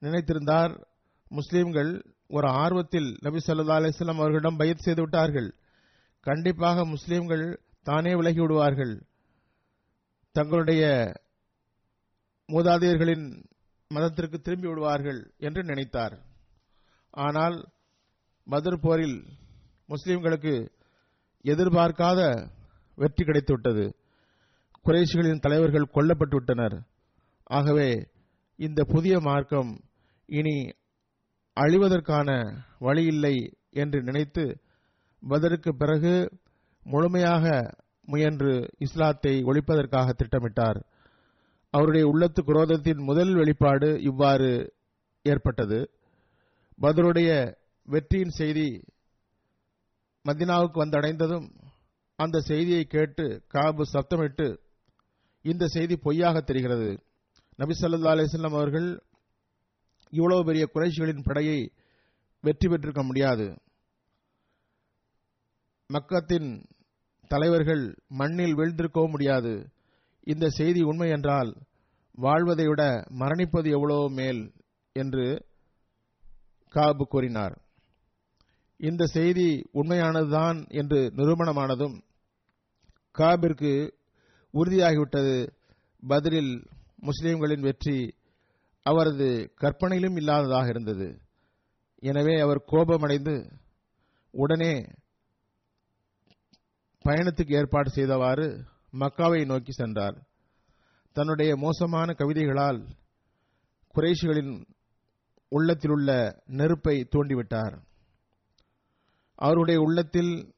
[0.00, 0.84] நினைத்திருந்தார்
[1.28, 5.54] முஸ்லிம்கள் ஒரு ஆர்வத்தில் நபி சொல்லா அலிஸ்லாம் அவர்களிடம் பயிர் செய்து விட்டார்கள்.
[6.20, 9.02] கண்டிப்பாக முஸ்லிம்கள் தானே விலகி விடுவார்கள்.
[10.32, 11.12] தங்களுடைய
[12.52, 13.26] மூதாதையர்களின்
[13.90, 16.16] மதத்திற்கு திரும்பி விடுவார்கள் என்று நினைத்தார்.
[17.24, 17.56] ஆனால்
[18.46, 19.18] மதுர் போரில்
[19.88, 20.54] முஸ்லிம்களுக்கு
[21.44, 22.20] எதிர்பார்க்காத
[22.98, 23.84] வெற்றி கிடைத்துவிட்டது.
[24.86, 26.76] குறைஷிகளின் தலைவர்கள் கொல்லப்பட்டுவிட்டனர்.
[27.50, 27.88] ஆகவே
[28.58, 29.70] இந்த புதிய மார்க்கம்
[30.28, 30.56] இனி
[31.56, 32.28] அழிவதற்கான
[32.78, 33.34] வழி இல்லை
[33.82, 34.44] என்று நினைத்து
[35.22, 36.12] பதருக்கு பிறகு
[36.86, 37.44] முழுமையாக
[38.04, 40.78] முயன்று இஸ்லாத்தை ஒழிப்பதற்காக திட்டமிட்டார்.
[41.70, 44.72] அவருடைய உள்ளத்து குரோதத்தின் முதல் வெளிப்பாடு இவ்வாறு
[45.22, 45.90] ஏற்பட்டது.
[46.80, 47.30] பதருடைய
[47.88, 48.68] வெற்றியின் செய்தி
[50.24, 51.46] மதினாவுக்கு வந்தடைந்ததும்
[52.18, 54.58] அந்த செய்தியை கேட்டு காபு சப்தமிட்டு
[55.44, 56.90] இந்த செய்தி பொய்யாக தெரிகிறது.
[57.56, 58.88] நபி ஸல்லல்லாஹு அவர்கள்
[60.12, 61.72] இவ்வளவு பெரிய குறைஷிகளின் படையை
[62.40, 63.46] வெற்றி பெற்றிருக்க முடியாது.
[65.90, 66.66] மக்கத்தின்
[67.28, 69.52] தலைவர்கள் மண்ணில் வீழ்ந்திருக்கவும் முடியாது.
[70.32, 71.50] இந்த செய்தி உண்மை என்றால்
[72.24, 72.82] வாழ்வதை விட
[73.20, 74.40] மரணிப்பது எவ்வளவோ மேல்
[74.96, 75.26] என்று
[76.74, 77.54] காபு கூறினார்.
[78.80, 79.46] இந்த செய்தி
[79.80, 81.96] உண்மையானதுதான் என்று நிரூபணமானதும்
[83.14, 83.72] காபிற்கு
[84.54, 85.36] உறுதியாகிவிட்டது.
[86.02, 86.52] பதிலில்
[87.08, 87.98] முஸ்லிம்களின் வெற்றி
[88.86, 89.28] அவரது
[89.62, 91.08] கற்பனையிலும் இல்லாததாக இருந்தது.
[92.02, 93.34] எனவே அவர் கோபமடைந்து
[94.34, 94.72] உடனே
[97.04, 98.46] பயணத்துக்கு ஏற்பாடு செய்தவாறு
[98.92, 100.26] மக்காவை நோக்கி சென்றார்.
[101.12, 102.86] தன்னுடைய மோசமான கவிதைகளால்
[103.94, 104.64] குறைஷிகளின்
[105.48, 107.82] உள்ளத்திலுள்ள நெருப்பை தூண்டிவிட்டார்.
[109.34, 110.52] அவருடைய உள்ளத்தில்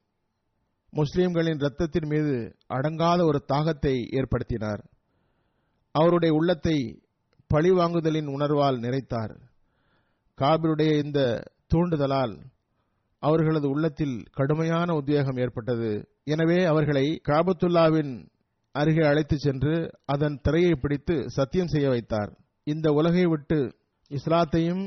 [0.91, 4.85] முஸ்லிம்களின் இரத்தத்தின் மீது அடங்காத ஒரு தாகத்தை ஏற்படுத்தினார்.
[5.93, 7.03] அவருடைய உள்ளத்தை
[7.55, 9.41] பழிவாங்குதலின் உணர்வால் நிறைத்தார்.
[10.37, 12.41] காபிருடைய இந்த தூண்டுதலால்
[13.19, 16.12] அவர்களது உள்ளத்தில் கடுமையான உத்வேகம் ஏற்பட்டது.
[16.27, 18.13] எனவே அவர்களை காபத்துல்லாவின்
[18.75, 22.31] அருகே அழைத்துச் சென்று அதன் திரையை பிடித்து சத்தியம் செய்ய வைத்தார்.
[22.67, 23.59] இந்த உலகை விட்டு
[24.11, 24.85] இஸ்லாத்தையும்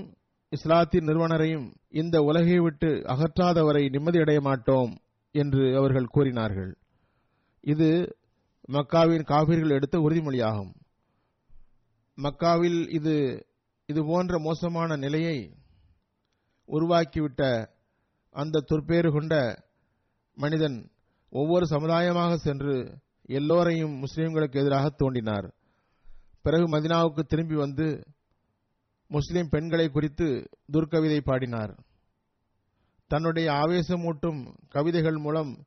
[0.52, 4.91] இஸ்லாத்தின் நிறுவனரையும் இந்த உலகை விட்டு அகற்றாதவரை நிம்மதியடைய மாட்டோம்
[5.32, 6.71] என்று அவர்கள் கூறினார்கள்.
[7.63, 7.89] இது
[8.71, 10.71] மக்காவின் காபிர்கள் எடுத்த உறுதிமொழியாகும்.
[12.17, 13.15] மக்காவில் இது
[13.89, 15.38] இது போன்ற மோசமான நிலையை
[16.69, 17.41] உருவாக்கிவிட்ட
[18.36, 19.34] அந்த துர்பேறு கொண்ட
[20.38, 20.78] மனிதன்
[21.29, 25.51] ஒவ்வொரு சமுதாயமாக சென்று எல்லோரையும் முஸ்லிம்களுக்கு எதிராக தோண்டினார்.
[26.41, 28.03] பிறகு மதினாவுக்கு திரும்பி வந்து
[29.07, 31.79] முஸ்லிம் பெண்களை குறித்து துர்க்கவிதை பாடினார்.
[33.07, 35.65] தன்னுடைய ஆவேசமூட்டும் கவிதைகள் மூலம்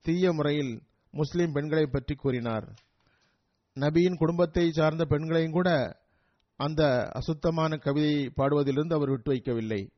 [0.00, 2.74] தீய முறையில் முஸ்லிம் பெண்களை பற்றி கூறினார்.
[3.74, 5.98] நபியின் குடும்பத்தை சார்ந்த பெண்களையும் கூட
[6.56, 9.90] அந்த அசுத்தமான கவிதையை பாடுவதிலிருந்து அவர் விட்டு வைக்கவில்லை.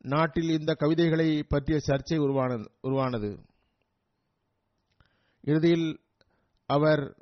[0.00, 3.40] நாட்டில் இந்த கவிதைகளை பற்றிய சர்ச்சை உருவானது உருவானது.
[5.40, 6.00] இறுதியில்
[6.66, 7.16] அவர்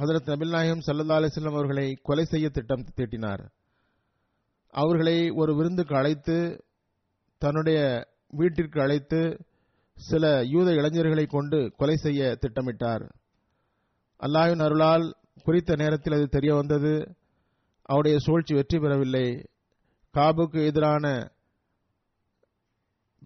[0.00, 3.52] ஹசரத் நபில் நாயகம் சல்லா அலிஸ்லாம் அவர்களை கொலை செய்ய திட்டம் தீட்டினார்.
[4.68, 6.64] அவர்களை ஒரு விருந்துக்கு அழைத்து
[7.38, 9.44] தன்னுடைய வீட்டிற்கு அழைத்து
[9.96, 13.10] சில யூத இளைஞர்களை கொண்டு கொலை செய்ய திட்டமிட்டார்.
[14.20, 17.16] அல்லாஹின் அருளால் குறித்த நேரத்தில் அது தெரிய வந்தது.
[17.82, 19.50] அவருடைய சூழ்ச்சி வெற்றி பெறவில்லை.
[20.14, 21.32] காபுக்கு எதிரான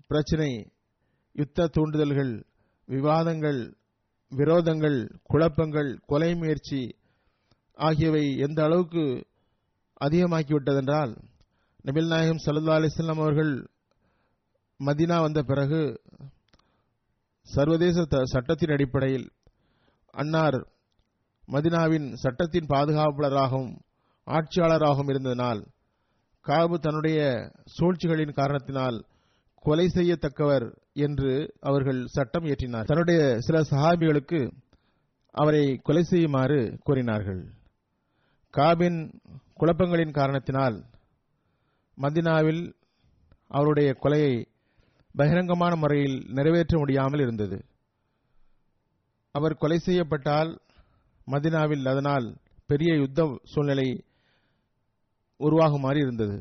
[0.06, 0.72] பிரச்சினை
[1.32, 2.44] யுத்த தூண்டுதல்கள்
[2.86, 3.75] விவாதங்கள்
[4.32, 6.80] விரோதங்கள் குழப்பங்கள் கொலை முயற்சி
[7.78, 9.04] ஆகியவை எந்த அளவுக்கு
[10.00, 11.12] அதிகமாக்கிவிட்டதென்றால்
[11.84, 13.52] நபில் நாயகம் சல்லா அலிஸ்லாம் அவர்கள்
[14.80, 15.80] மதினா வந்த பிறகு
[17.48, 19.26] சர்வதேச த- சட்டத்தின் அடிப்படையில்
[20.14, 20.58] அன்னார்
[21.48, 23.72] மதினாவின் சட்டத்தின் பாதுகாப்பாளராகவும்
[24.26, 25.60] ஆட்சியாளராகவும் இருந்ததனால்
[26.46, 27.20] காபு தன்னுடைய
[27.76, 28.98] சூழ்ச்சிகளின் காரணத்தினால்
[29.64, 34.40] கொலை செய்யத்தக்கவர் என்று அவர்கள் சட்டம் இயற்றினார் தன்னுடைய சில சஹாபிகளுக்கு
[35.34, 37.40] அவரை கொலை செய்யுமாறு கூறினார்கள்.
[38.54, 38.98] காபின்
[39.60, 40.76] குழப்பங்களின் காரணத்தினால்
[41.98, 42.62] மதினாவில்
[43.48, 44.34] அவருடைய கொலையை
[45.14, 47.58] பகிரங்கமான முறையில் நிறைவேற்ற முடியாமல் இருந்தது.
[49.34, 50.50] அவர் கொலை செய்யப்பட்டால்
[51.26, 52.26] மதினாவில் அதனால்
[52.66, 53.88] பெரிய யுத்த சூழ்நிலை
[55.40, 56.36] உருவாகுமாறு இருந்தது.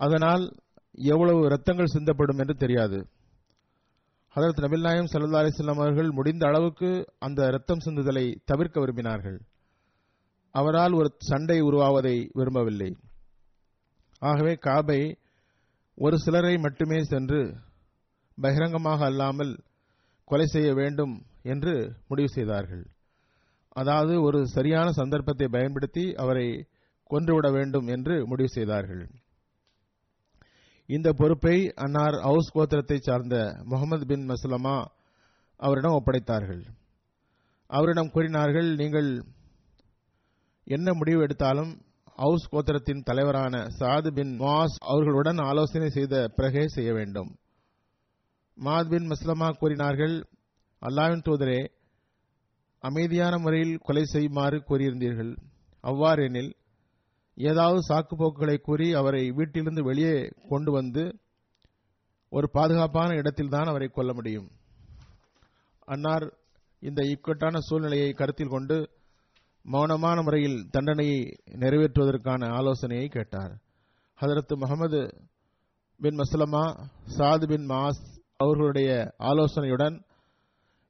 [0.00, 0.44] அதனால்
[0.92, 2.98] எவ்வளவு இரத்தங்கள் சிந்தப்படும் என்று தெரியாது.
[4.36, 9.36] ஹதரத் நபில் நாயம் சல்லா அலிஸ்லாம் அவர்கள் முடிந்த அளவுக்கு அந்த இரத்தம் சிந்துதலை தவிர்க்க விரும்பினார்கள்.
[10.50, 12.96] அவரால் ஒரு சண்டை உருவாவதை விரும்பவில்லை.
[14.18, 15.18] ஆகவே காபை
[15.94, 17.40] ஒரு சிலரை மட்டுமே சென்று
[18.38, 19.52] பகிரங்கமாக அல்லாமல்
[20.24, 21.74] கொலை செய்ய வேண்டும் என்று
[22.08, 22.84] முடிவு செய்தார்கள்.
[23.68, 26.48] அதாவது ஒரு சரியான சந்தர்ப்பத்தை பயன்படுத்தி அவரை
[27.10, 29.04] கொன்றுவிட வேண்டும் என்று முடிவு செய்தார்கள்.
[30.88, 34.74] இந்த பொறுப்பை அன்னார் ஹவுஸ் கோத்திரத்தை சார்ந்த முகமது பின் மசுலமா
[35.60, 36.60] அவரிடம் ஒப்படைத்தார்கள்.
[37.70, 39.08] அவரிடம் கூறினார்கள் நீங்கள்
[40.66, 41.72] என்ன முடிவு எடுத்தாலும்
[42.16, 47.30] ஹவுஸ் கோத்திரத்தின் தலைவரான சாது பின் மாஸ் அவர்களுடன் ஆலோசனை செய்த பிறகே செய்ய வேண்டும்.
[48.58, 50.14] மாத் பின் மஸ்லமா கூறினார்கள்
[50.82, 51.60] அல்லாவின் தூதரே
[52.78, 55.32] அமைதியான முறையில் கொலை செய்யுமாறு கூறியிருந்தீர்கள்.
[55.84, 56.52] அவ்வாறெனில்
[57.34, 61.18] ஏதாவது சாக்கு போக்குகளை கூறி அவரை வீட்டிலிருந்து வெளியே கொண்டு வந்து
[62.30, 64.50] ஒரு பாதுகாப்பான இடத்தில்தான் அவரை கொல்ல முடியும்.
[65.84, 66.36] அன்னார்
[66.80, 68.90] இந்த இக்கட்டான சூழ்நிலையை கருத்தில் கொண்டு
[69.72, 73.60] மௌனமான முறையில் தண்டனையை நிறைவேற்றுவதற்கான ஆலோசனையை கேட்டார்.
[74.20, 75.14] ஹதரத்து முகமது
[75.98, 76.86] பின் மஸ்லமா
[77.18, 78.02] சாது பின் மாஸ்
[78.36, 80.04] அவர்களுடைய ஆலோசனையுடன்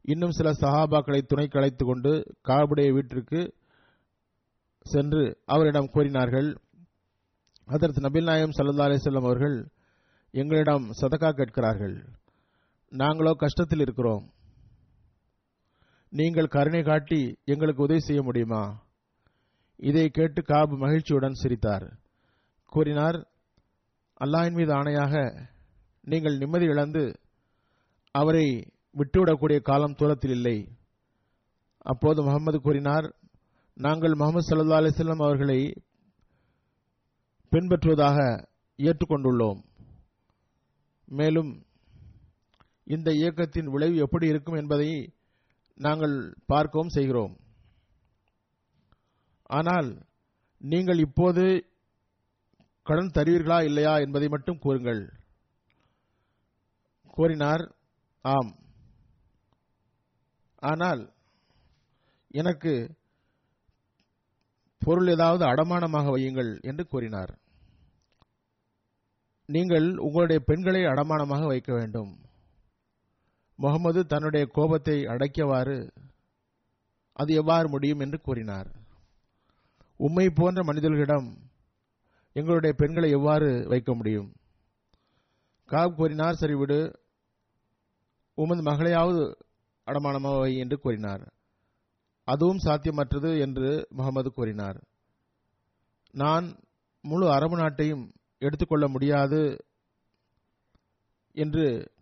[0.03, 3.55] இன்னும் சில சஹாபாக்களை துணை அழைத்துக் கொண்டு காபுடைய வீட்டிற்கு
[4.93, 6.49] சென்று அவரிடம் கூறினார்கள்
[7.69, 9.57] அதற்கு நபில் நாயம் சல்லா அலிசல்லம் அவர்கள்
[10.31, 11.95] எங்களிடம் சதக்கா கேட்கிறார்கள்.
[12.93, 14.25] நாங்களோ கஷ்டத்தில் இருக்கிறோம்.
[16.13, 18.63] நீங்கள் கருணை காட்டி எங்களுக்கு உதவி செய்ய முடியுமா?
[19.77, 21.87] இதை கேட்டு காபு மகிழ்ச்சியுடன் சிரித்தார்.
[22.73, 23.19] கூறினார்
[24.21, 25.15] அல்லாஹின் மீது ஆணையாக
[26.05, 27.05] நீங்கள் நிம்மதி இழந்து
[28.15, 28.47] அவரை
[28.97, 30.59] விட்டுவிடக்கூடிய காலம் தூரத்தில் இல்லை.
[31.79, 33.07] அப்போது முகமது கூறினார்
[33.75, 35.83] நாங்கள் முகமது சல்லா அலிஸ்லாம் அவர்களை
[37.51, 39.65] பின்பற்றுவதாக ஏற்றுக்கொண்டுள்ளோம்.
[41.07, 41.67] மேலும்
[42.85, 45.15] இந்த இயக்கத்தின் விளைவு எப்படி இருக்கும் என்பதை
[45.75, 47.37] நாங்கள் பார்க்கவும் செய்கிறோம்.
[49.43, 50.07] ஆனால்
[50.59, 51.67] நீங்கள் இப்போது
[52.83, 55.13] கடன் தருவீர்களா இல்லையா என்பதை மட்டும் கூறுங்கள்.
[57.07, 57.75] கூறினார்
[58.23, 58.59] ஆம்.
[60.57, 61.13] ஆனால்
[62.29, 62.97] எனக்கு
[64.85, 67.39] பொருள் ஏதாவது அடமானமாக வையுங்கள் என்று கூறினார்.
[69.47, 72.13] நீங்கள் உங்களுடைய பெண்களை அடமானமாக வைக்க வேண்டும்.
[73.57, 75.91] முகமது தன்னுடைய கோபத்தை அடக்கியவாறு
[77.13, 78.69] அது எவ்வாறு முடியும் என்று கூறினார்.
[79.97, 81.39] உம்மை போன்ற மனிதர்களிடம்
[82.33, 84.33] எங்களுடைய பெண்களை எவ்வாறு வைக்க முடியும்?
[85.67, 86.81] காப் கூறினார் சரி விடு.
[88.35, 89.23] உமது மகளையாவது
[89.87, 91.33] அடமானமாக வை என்று கூறினார்.
[92.25, 94.85] அதுவும் சாத்தியமற்றது என்று முகமது கூறினார்.
[96.11, 96.59] நான்
[97.03, 99.65] முழு அரபு நாட்டையும் எடுத்துக்கொள்ள முடியாது
[101.33, 101.93] என்று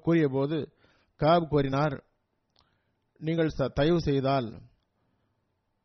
[0.00, 0.72] கூறியபோது
[1.16, 2.04] காப் கூறினார்
[3.18, 4.62] நீங்கள் ச- தயவு செய்தால்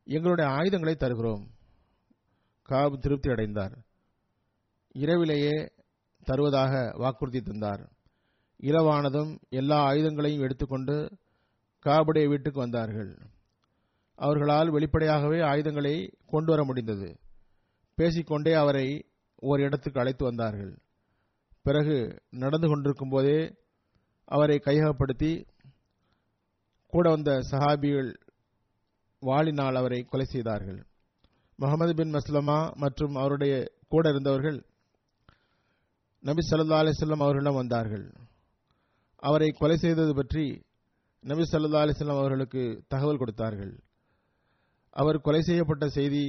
[0.03, 1.49] எங்களுடைய ஆயுதங்களை தருகிறோம்.
[2.63, 3.85] காப் திருப்தி அடைந்தார்.
[4.93, 5.71] இரவிலேயே
[6.23, 7.91] தருவதாக வாக்குறுதி தந்தார்.
[8.61, 11.17] இரவானதும் எல்லா ஆயுதங்களையும் எடுத்துக்கொண்டு
[11.85, 13.17] காபுடைய வீட்டுக்கு வந்தார்கள்.
[14.15, 17.19] அவர்களால் வெளிப்படையாகவே ஆயுதங்களை கொண்டு வர முடிந்தது.
[17.95, 20.73] பேசிக்கொண்டே அவரை ஒரு இடத்துக்கு அழைத்து வந்தார்கள்.
[21.61, 23.55] பிறகு நடந்து கொண்டிருக்கும் போதே
[24.25, 25.45] அவரை கையகப்படுத்தி
[26.93, 28.11] கூட வந்த சஹாபிகள்
[29.21, 30.85] வாளினால் அவரை கொலை செய்தார்கள்.
[31.59, 33.53] முகமது பின் மஸ்லமா மற்றும் அவருடைய
[33.87, 34.65] கூட இருந்தவர்கள்
[36.19, 38.05] நபி சல்லா அலிஸ்லாம் அவர்களிடம் வந்தார்கள்.
[39.15, 40.65] அவரை கொலை செய்தது பற்றி
[41.19, 43.73] நபி சல்லா அலிஸ்லாம் அவர்களுக்கு தகவல் கொடுத்தார்கள்.
[44.95, 46.23] அவர் கொலை செய்யப்பட்ட செய்தி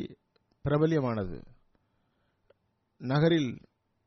[0.65, 1.37] பிரபல்யமானது.
[3.01, 3.51] நகரில்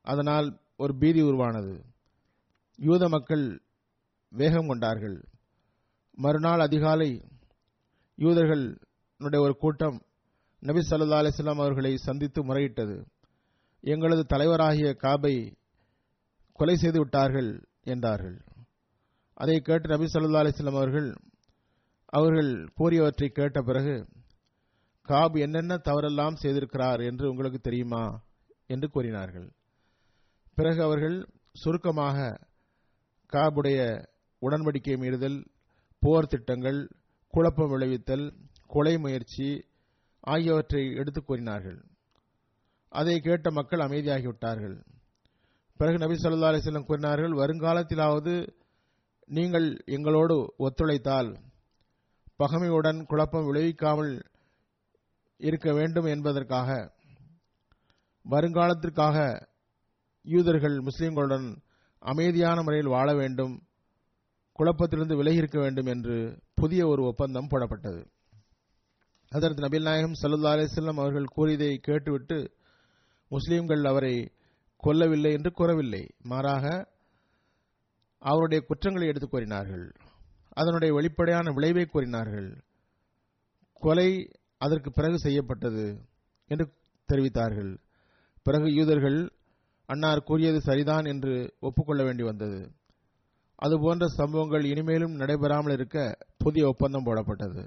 [0.06, 1.74] அதனால் ஒரு பீதி உருவானது.
[2.80, 3.46] யூத மக்கள்
[4.32, 5.18] வேகம் கொண்டார்கள்.
[6.18, 7.10] மறுநாள் அதிகாலை
[8.18, 9.98] யூதர்களுடைய ஒரு கூட்டம்
[10.60, 12.98] நபி சல்லா அலிஸ்லாம் அவர்களை சந்தித்து முறையிட்டது.
[13.84, 15.36] எங்களது தலைவராகிய காபை
[16.54, 17.52] கொலை செய்து விட்டார்கள்
[17.84, 18.38] என்றார்கள்.
[19.34, 21.10] அதை கேட்டு நபி சல்லா அலிஸ்லாம் அவர்கள்
[22.14, 23.96] அவர்கள் கூறியவற்றை கேட்ட பிறகு
[25.10, 28.22] காப் என்னென்ன தவறெல்லாம் செய்திருக்கிறார் என்று உங்களுக்கு தெரியுமா?
[28.68, 29.52] என்று கூறினார்கள்.
[30.56, 32.40] பிறகு அவர்கள் சுருக்கமாக
[33.34, 34.06] காபுடைய
[34.42, 35.46] உடன்படிக்கை மீறுதல்
[36.00, 36.90] போர் திட்டங்கள்
[37.28, 38.34] குழப்பம் விளைவித்தல்
[38.68, 39.66] கொலை முயற்சி
[40.20, 41.84] ஆகியவற்றை எடுத்துக் கூறினார்கள்.
[42.90, 44.86] அதை கேட்ட மக்கள் அமைதியாகிவிட்டார்கள்.
[45.78, 48.50] பிறகு நபி சொல்லா அலிஸ்லம் கூறினார்கள் வருங்காலத்திலாவது
[49.26, 51.36] நீங்கள் எங்களோடு ஒத்துழைத்தால்
[52.40, 54.24] பகமையுடன் குழப்பம் விளைவிக்காமல்
[55.40, 56.94] இருக்க வேண்டும் என்பதற்காக
[58.30, 59.48] வருங்காலத்திற்காக
[60.22, 61.62] யூதர்கள் முஸ்லிம்களுடன்
[62.00, 63.64] அமைதியான முறையில் வாழ வேண்டும்
[64.60, 68.06] குழப்பத்திலிருந்து விலகி இருக்க வேண்டும் என்று புதிய ஒரு ஒப்பந்தம் போடப்பட்டது.
[69.30, 72.52] அதற்கு நபில் நாயகம் சல்லா அலிஸ்லாம் அவர்கள் கூறியதை கேட்டுவிட்டு
[73.30, 74.32] முஸ்லிம்கள் அவரை
[74.84, 76.10] கொல்லவில்லை என்று கூறவில்லை.
[76.18, 76.88] மாறாக
[78.20, 79.94] அவருடைய குற்றங்களை எடுத்துக் கூறினார்கள்.
[80.50, 82.64] அதனுடைய வெளிப்படையான விளைவை கூறினார்கள்.
[83.74, 85.86] கொலை அதற்கு பிறகு செய்யப்பட்டது
[86.52, 86.66] என்று
[87.10, 87.72] தெரிவித்தார்கள்.
[88.46, 89.20] பிறகு யூதர்கள்
[89.90, 91.34] அன்னார் கூறியது சரிதான் என்று
[91.68, 92.60] ஒப்புக்கொள்ள வேண்டி வந்தது.
[93.56, 95.98] அதுபோன்ற சம்பவங்கள் இனிமேலும் நடைபெறாமல் இருக்க
[96.38, 97.62] புதிய ஒப்பந்தம் போடப்பட்டது.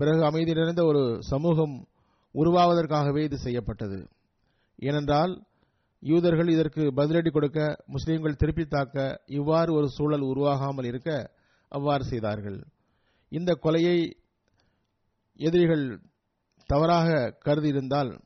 [0.00, 1.02] பிறகு அமைதி நிறைந்த ஒரு
[1.32, 1.74] சமூகம்
[2.34, 3.98] உருவாவதற்காகவே இது செய்யப்பட்டது.
[4.78, 5.32] ஏனென்றால்
[6.02, 7.60] யூதர்கள் இதற்கு பதிலடி கொடுக்க
[7.94, 8.96] முஸ்லீம்கள் திருப்பி தாக்க
[9.38, 11.10] இவ்வாறு ஒரு சூழல் உருவாகாமல் இருக்க
[11.72, 12.58] அவ்வாறு செய்தார்கள்.
[13.32, 13.96] இந்த கொலையை
[15.36, 16.00] எதிரிகள்
[16.66, 18.20] தவறாக கருதியிருந்தால்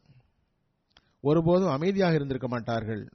[1.21, 3.09] ஒருபோதும் அமைதியாக இருந்திருக்க மாட்டார்கள்.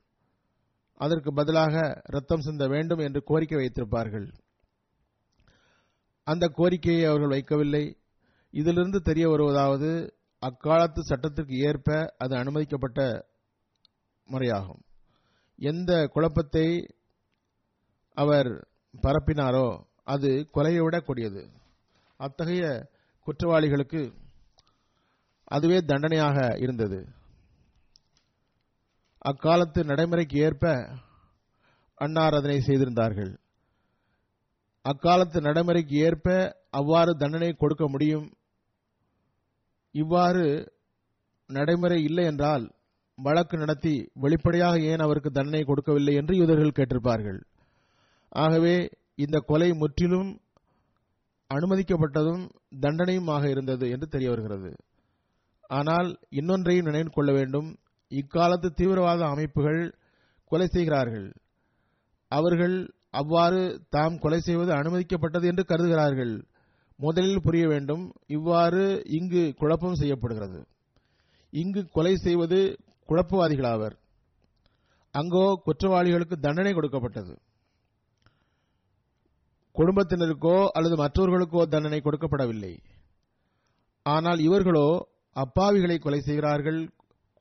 [0.96, 4.28] அதற்கு பதிலாக ரத்தம் சிந்த வேண்டும் என்று கோரிக்கை வைத்திருப்பார்கள்.
[6.24, 7.98] அந்த கோரிக்கையை அவர்கள் வைக்கவில்லை.
[8.52, 13.28] இதிலிருந்து தெரிய வருவதாவது அக்காலத்து சட்டத்திற்கு ஏற்ப அது அனுமதிக்கப்பட்ட
[14.30, 14.82] முறையாகும்.
[15.60, 16.68] எந்த குழப்பத்தை
[18.18, 18.68] அவர்
[19.04, 21.50] பரப்பினாரோ அது கொலையை விட கூடியது
[22.20, 22.94] அத்தகைய
[23.28, 24.02] குற்றவாளிகளுக்கு
[25.44, 27.00] அதுவே தண்டனையாக இருந்தது.
[29.22, 30.66] அக்காலத்து நடைமுறைக்கு ஏற்ப
[31.98, 33.32] அன்னார் அதனை செய்திருந்தார்கள்.
[34.86, 36.28] அக்காலத்து நடைமுறைக்கு ஏற்ப
[36.70, 38.28] அவ்வாறு தண்டனை கொடுக்க முடியும்?
[39.96, 40.46] இவ்வாறு
[41.50, 42.66] நடைமுறை இல்லை என்றால்
[43.18, 47.40] வழக்கு நடத்தி வெளிப்படையாக ஏன் அவருக்கு தண்டனை கொடுக்கவில்லை என்று யூதர்கள் கேட்டிருப்பார்கள்.
[48.36, 48.76] ஆகவே
[49.16, 50.32] இந்த கொலை முற்றிலும்
[51.50, 52.44] அனுமதிக்கப்பட்டதும்
[52.82, 54.72] தண்டனையுமாக இருந்தது என்று தெரிய வருகிறது.
[55.70, 57.70] ஆனால் இன்னொன்றையும் நினைவு கொள்ள வேண்டும்.
[58.12, 59.82] இக்காலத்து தீவிரவாத அமைப்புகள்
[60.52, 61.28] கொலை செய்கிறார்கள்.
[62.32, 62.76] அவர்கள்
[63.12, 66.34] அவ்வாறு தாம் கொலை செய்வது அனுமதிக்கப்பட்டது என்று கருதுகிறார்கள்.
[67.00, 70.60] முதலில் புரிய வேண்டும் இவ்வாறு இங்கு குழப்பம் செய்யப்படுகிறது.
[71.54, 72.60] இங்கு கொலை செய்வது
[73.10, 73.96] குழப்பவாதிகளாவர்.
[75.16, 77.34] அங்கோ குற்றவாளிகளுக்கு தண்டனை கொடுக்கப்பட்டது.
[79.78, 82.74] குடும்பத்தினருக்கோ அல்லது மற்றவர்களுக்கோ தண்டனை கொடுக்கப்படவில்லை.
[84.06, 84.88] ஆனால் இவர்களோ
[85.36, 86.80] அப்பாவிகளை கொலை செய்கிறார்கள்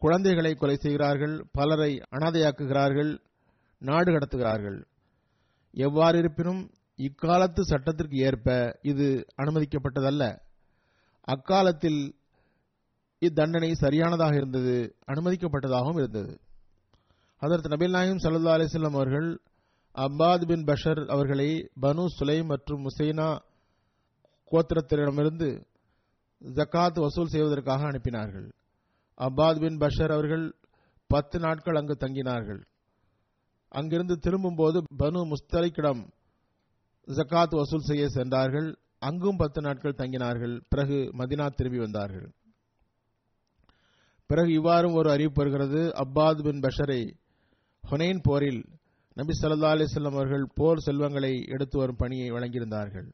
[0.03, 3.13] குழந்தைகளை கொலை செய்கிறார்கள் பலரை அனாதையாக்குகிறார்கள்
[3.83, 4.79] நாடு கடத்துகிறார்கள்.
[5.87, 6.63] எவ்வாறு இருப்பினும்
[6.99, 8.49] இக்காலத்து சட்டத்திற்கு ஏற்ப
[8.91, 9.07] இது
[9.43, 10.25] அனுமதிக்கப்பட்டதல்ல.
[11.35, 12.01] அக்காலத்தில்
[13.23, 14.75] இத்தண்டனை சரியானதாக இருந்தது
[15.13, 16.33] அனுமதிக்கப்பட்டதாகவும் இருந்தது.
[17.43, 19.29] அதற்கு நபில் நாயம் சல்லா அலிஸ்லாம் அவர்கள்
[19.95, 23.39] அப்பாத் பின் பஷர் அவர்களை பனு சுலைம் மற்றும் முசைனா
[24.51, 25.65] கோத்திரத்திடமிருந்து
[26.41, 28.53] ஜக்காத் வசூல் செய்வதற்காக அனுப்பினார்கள்.
[29.17, 30.55] அப்பாத் பின் பஷர் அவர்கள்
[31.07, 32.63] பத்து நாட்கள் அங்கு தங்கினார்கள்.
[33.69, 36.09] அங்கிருந்து திரும்பும்போது பனு முஸ்தலிக்கிடம்
[37.07, 38.77] ஜக்காத் வசூல் செய்ய சென்றார்கள்.
[38.99, 40.61] அங்கும் பத்து நாட்கள் தங்கினார்கள்.
[40.69, 42.33] பிறகு மதினா திரும்பி வந்தார்கள்.
[44.27, 45.93] பிறகு இவ்வாறும் ஒரு அறிவிப்பு வருகிறது.
[45.95, 47.13] அப்பாத் பின் பஷரை
[47.91, 48.65] ஹொனைன் போரில்
[49.15, 53.13] நபி சல்லா அலிஸ்லாம் அவர்கள் போர் செல்வங்களை எடுத்து வரும் பணியை வழங்கியிருந்தார்கள்.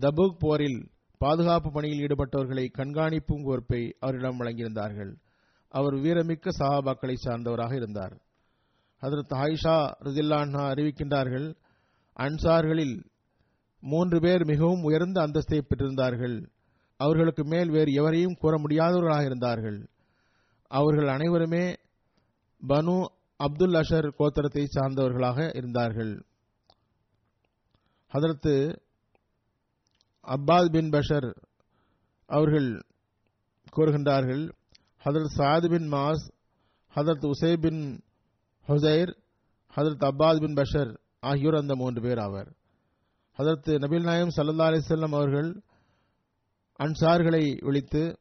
[0.00, 5.16] தபுக் போரில் பாதுகாப்பு பணியில் ஈடுபட்டவர்களை கண்காணிப்பும் பொறுப்பை அவரிடம் வழங்கியிருந்தார்கள்.
[5.68, 8.20] அவர் வீரமிக்க சஹாபாக்களை சார்ந்தவராக இருந்தார்.
[9.02, 11.54] ஹதரத் ஆயிஷா ரதில்லான்ஹா அறிவிக்கின்றார்கள்
[12.16, 13.04] அன்சார்களில்
[13.80, 16.46] மூன்று பேர் மிகவும் உயர்ந்த அந்தஸ்தை பெற்றிருந்தார்கள்.
[16.96, 19.88] அவர்களுக்கு மேல் வேறு எவரையும் கூற முடியாதவர்களாக இருந்தார்கள்.
[20.68, 21.74] அவர்கள் அனைவருமே
[22.68, 23.04] பனு
[23.44, 26.12] அப்துல் அஷர் கோத்திரத்தை சார்ந்தவர்களாக இருந்தார்கள்.
[28.12, 28.54] ஹதரத்து
[30.26, 31.28] அப்பாஸ் பின் பஷர்
[32.26, 32.68] அவர்கள்
[33.76, 34.42] கூறுகின்றார்கள்
[35.04, 36.24] Hazrat Saad bin Muaz
[36.94, 37.82] Hazrat Usaid bin
[38.68, 39.12] Huzair
[39.76, 42.50] Hazrat Abbas bin Bashar ஆகியோர் அந்த மூன்று பேர் ஆவர்.
[43.36, 45.50] அதற்கு நபில் நாயம் சல்லா அலிசல்லம் அவர்கள்
[46.78, 48.18] அன்சார்களை விழித்து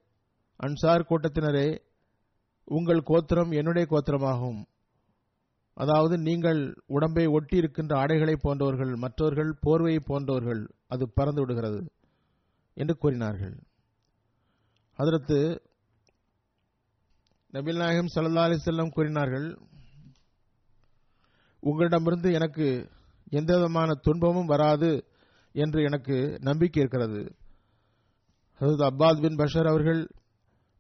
[0.60, 1.70] அன்சார் கூட்டத்தினரே
[2.66, 4.60] உங்கள் கோத்திரம் என்னுடைய கோத்திரமாகும்.
[5.82, 11.80] அதாவது நீங்கள் உடம்பை ஒட்டி இருக்கின்ற ஆடைகளை போன்றவர்கள் மற்றவர்கள் போர்வையை போன்றவர்கள் அது பறந்து விடுகிறது
[12.78, 13.56] என்று கூறினார்கள்.
[15.00, 15.40] அதற்கு
[17.54, 19.48] நபில் நாயகம் சல்லா அலிசல்லம் கூறினார்கள்
[21.64, 22.68] உங்களிடமிருந்து எனக்கு
[23.32, 24.92] எந்த விதமான துன்பமும் வராது
[25.56, 27.22] என்று எனக்கு நம்பிக்கை இருக்கிறது.
[28.60, 30.02] ஹசரத் அப்பாஸ் பின் பஷர் அவர்கள்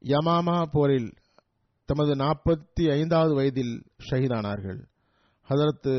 [0.05, 1.09] யமாமா போரில்
[1.89, 3.75] தமது நாற்பத்தி ஐந்தாவது வயதில்
[4.09, 4.79] ஷஹீதானார்கள்.
[5.51, 5.91] ஹதரத்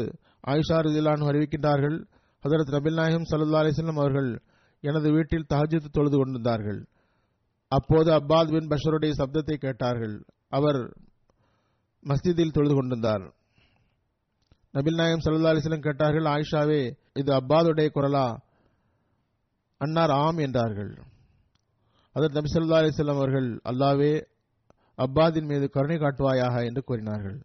[0.46, 1.96] ஆயிஷா ரதிலான் அறிவிக்கின்றார்கள்
[2.44, 4.42] ஹதரத் நபில் நாயகம் சல்லா அலிஸ்லம் அவர்கள்
[4.80, 6.86] எனது வீட்டில் தஹஜித்து தொழுது கொண்டிருந்தார்கள்.
[7.68, 10.24] அப்போது அப்பாத் பின் பஷருடைய சப்தத்தை கேட்டார்கள்.
[10.48, 10.80] அவர்
[12.04, 13.34] மஸ்ஜிதில் தொழுது கொண்டிருந்தார்.
[14.72, 18.26] நபில் நாயகம் சல்லா அலிஸ்லம் கேட்டார்கள் ஆயிஷாவே இது அப்பாதுடைய குரலா?
[19.78, 20.92] அன்னார் ஆம் என்றார்கள்.
[22.12, 24.12] அதற்கு நபி சொல்லா அலிஸ்லாம் அவர்கள் அல்லாவே
[24.96, 27.38] அப்பாதின் மீது கருணை காட்டுவாயாக என்று கூறினார்கள்.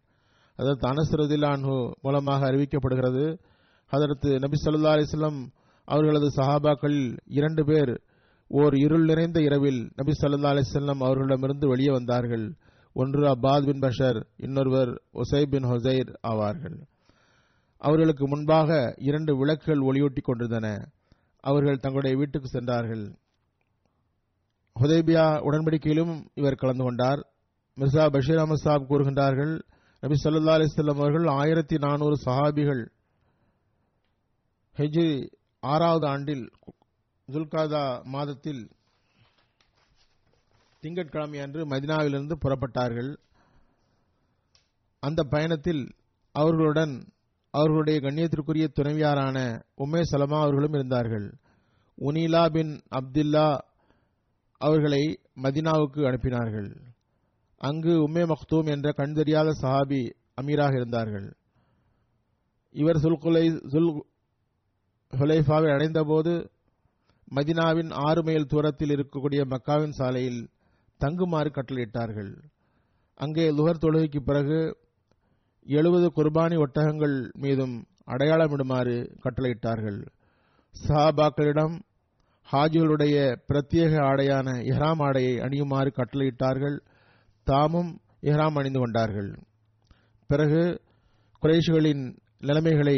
[0.58, 3.40] அதற்கு அனசரதிலான்ஹு மூலமாக அறிவிக்கப்படுகிறது.
[3.86, 5.48] அதற்கு நபி சொல்லா அலிஸ்லாம்
[5.86, 8.02] அவர்களது சஹாபாக்களில் இரண்டு பேர்
[8.48, 12.54] ஓர் இருள் நிறைந்த இரவில் நபி சொல்லா அலிஸ்லாம் அவர்களிடமிருந்து வெளியே வந்தார்கள்.
[12.94, 16.82] ஒன்று அப்பாத் பின் பஷர் இன்னொருவர் ஒசை பின் ஹொசைர் ஆவார்கள்.
[17.78, 20.90] அவர்களுக்கு முன்பாக இரண்டு விளக்குகள் ஒளியூட்டி கொண்டிருந்தன.
[21.40, 23.16] அவர்கள் தங்களுடைய வீட்டுக்கு சென்றார்கள்.
[24.80, 27.28] ஹுதேபியா உடன்படிக்கையிலும் இவர் கலந்து கொண்டார்.
[27.78, 29.62] மிர்சா பஷீர் அஹமது சாப் கூறுகின்றார்கள்
[30.00, 32.82] நபி சல்லா அலிஸ்லாம் அவர்கள் ஆயிரத்தி நானூறு சஹாபிகள்
[34.78, 35.30] ஹெஜ்ரி
[35.60, 36.52] ஆறாவது ஆண்டில்
[37.32, 38.72] துல்காதா மாதத்தில்
[40.80, 43.18] திங்கட்கிழமை அன்று மதினாவிலிருந்து புறப்பட்டார்கள்.
[45.00, 45.84] அந்த பயணத்தில்
[46.32, 46.94] அவர்களுடன்
[47.54, 49.38] அவர்களுடைய கண்ணியத்திற்குரிய துணைவியாரான
[49.78, 51.28] உமே சலமா அவர்களும் இருந்தார்கள்.
[51.98, 53.48] உனிலா பின் அப்துல்லா
[54.62, 56.70] அவர்களை மதினாவுக்கு அனுப்பினார்கள்.
[57.62, 60.02] அங்கு உம்மே மக்தூம் என்ற கண் தெரியாத சஹாபி
[60.42, 61.28] அமீராக இருந்தார்கள்.
[62.76, 63.90] இவர் சுல்குலை சுல்
[65.14, 66.34] ஹுலைஃபாவை அடைந்தபோது
[67.36, 70.42] மதினாவின் ஆறு மைல் தூரத்தில் இருக்கக்கூடிய மக்காவின் சாலையில்
[71.00, 72.32] தங்குமாறு கட்டளையிட்டார்கள்.
[73.18, 74.60] அங்கே லுகர் தொழுகைக்கு பிறகு
[75.66, 77.76] எழுபது குர்பானி ஒட்டகங்கள் மீதும்
[78.08, 80.00] அடையாளமிடுமாறு கட்டளையிட்டார்கள்.
[80.74, 81.76] சஹாபாக்களிடம்
[82.48, 83.16] ஹாஜிகளுடைய
[83.50, 86.78] பிரத்யேக ஆடையான இஹ்ராம் ஆடையை அணியுமாறு கட்டளையிட்டார்கள்.
[87.48, 89.30] தாமும் இஹ்ராம் அணிந்து கொண்டார்கள்.
[90.30, 90.62] பிறகு
[91.44, 92.04] குறைஷிகளின்
[92.40, 92.98] நிலைமைகளை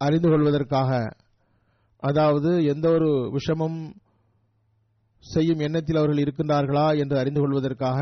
[0.00, 0.90] அறிந்து கொள்வதற்காக
[2.02, 3.78] அதாவது எந்த ஒரு விஷமும்
[5.24, 8.00] செய்யும் எண்ணத்தில் அவர்கள் இருக்கின்றார்களா என்று அறிந்து கொள்வதற்காக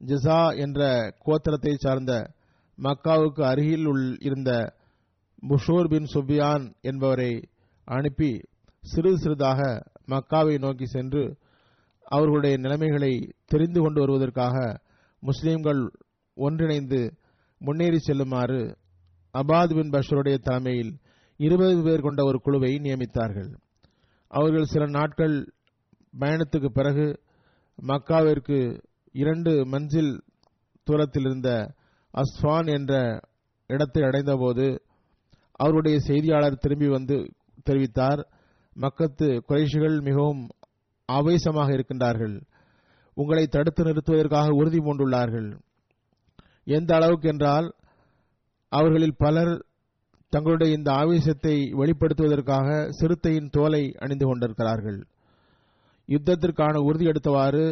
[0.00, 0.80] ஜிசா என்ற
[1.26, 2.12] கோத்திரத்தை சார்ந்த
[2.78, 4.50] மக்காவுக்கு அருகில் உள் இருந்த
[5.42, 7.32] புஷூர் பின் சுபியான் என்பவரை
[7.88, 8.30] அனுப்பி
[8.84, 9.60] சிறிது சிறிதாக
[10.08, 11.24] மக்காவை நோக்கி சென்று
[12.10, 13.12] அவர்களுடைய நிலைமைகளை
[13.46, 14.56] தெரிந்து கொண்டு வருவதற்காக
[15.22, 15.82] முஸ்லிம்கள்
[16.36, 17.00] ஒன்றிணைந்து
[17.60, 18.60] முன்னேறி செல்லுமாறு
[19.34, 20.92] அபாத் பின் பஷருடைய தலைமையில்
[21.40, 23.50] இருபது பேர் கொண்ட ஒரு குழுவை நியமித்தார்கள்.
[24.30, 25.34] அவர்கள் சில நாட்கள்
[26.14, 27.06] பயணத்துக்கு பிறகு
[27.78, 28.58] மக்காவிற்கு
[29.14, 30.12] இரண்டு மஞ்சில்
[30.86, 31.50] தூரத்தில் இருந்த
[32.14, 32.94] அஸ்வான் என்ற
[33.70, 34.66] இடத்தை அடைந்தபோது
[35.60, 37.16] அவருடைய செய்தியாளர் திரும்பி வந்து
[37.70, 38.20] தெரிவித்தார்
[38.76, 40.42] மக்கத்து குறைஷிகள் மிகவும்
[41.16, 42.36] ஆவேசமாக இருக்கின்றார்கள்.
[43.16, 45.48] உங்களை தடுத்து நிறுத்துவதற்காக உறுதி பூண்டுள்ளார்கள்.
[46.76, 47.68] எந்த அளவுக்கு என்றால்
[48.72, 49.52] அவர்களில் பலர்
[50.32, 54.98] தங்களுடைய இந்த ஆவேசத்தை வெளிப்படுத்துவதற்காக சிறுத்தையின் தோலை அணிந்து கொண்டிருக்கிறார்கள்.
[56.08, 57.64] யுத்தத்திற்கான உறுதி எடுத்தவாறு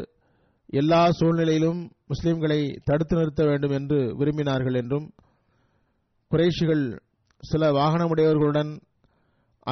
[0.72, 1.80] எல்லா சூழ்நிலையிலும்
[2.10, 5.06] முஸ்லிம்களை தடுத்து நிறுத்த வேண்டும் என்று விரும்பினார்கள் என்றும்
[6.30, 6.84] குறைஷிகள்
[7.42, 8.72] சில வாகனமுடையவர்களுடன்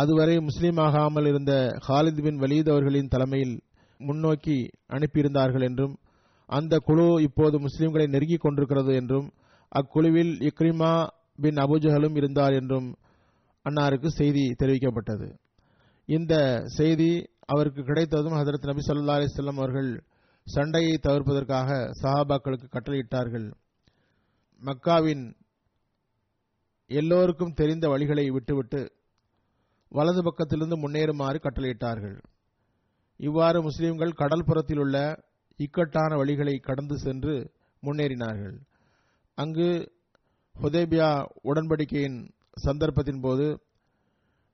[0.00, 1.52] அதுவரை முஸ்லீம் ஆகாமல் இருந்த
[1.88, 3.54] ஹாலித் பின் வலீத் அவர்களின் தலைமையில்
[4.00, 4.56] முன்னோக்கி
[4.88, 5.94] அனுப்பியிருந்தார்கள் என்றும்
[6.48, 9.28] அந்த குழு இப்போது முஸ்லிம்களை நெருங்கிக் கொண்டிருக்கிறது என்றும்
[9.72, 10.92] அக்குழுவில் இக்ரிமா
[11.36, 12.88] பின் அபுஜஹலும் இருந்தார் என்றும்
[13.66, 15.28] அன்னாருக்கு செய்தி தெரிவிக்கப்பட்டது.
[16.08, 16.34] இந்த
[16.76, 17.10] செய்தி
[17.46, 19.90] அவருக்கு கிடைத்ததும் ஹதரத் நபி சொல்லா அலிஸ்லாம் அவர்கள்
[20.46, 21.70] சண்டையை தவிர்ப்பதற்காக
[22.02, 23.48] சஹாபாக்களுக்கு கட்டளையிட்டார்கள்.
[24.62, 25.24] மக்காவின்
[26.90, 28.80] எல்லோருக்கும் தெரிந்த வழிகளை விட்டுவிட்டு
[29.88, 32.22] வலது பக்கத்திலிருந்து முன்னேறுமாறு கட்டளையிட்டார்கள்.
[33.16, 35.24] இவ்வாறு முஸ்லிம்கள் கடல்புறத்தில் உள்ள
[35.56, 38.58] இக்கட்டான வழிகளை கடந்து சென்று முன்னேறினார்கள்.
[39.34, 39.92] அங்கு
[40.62, 42.30] ஹுதேபியா உடன்படிக்கையின்
[42.66, 43.60] சந்தர்ப்பத்தின் போது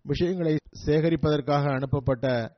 [0.02, 0.56] விஷயங்களை
[0.86, 2.56] சேகரிப்பதற்காக அனுப்பப்பட்ட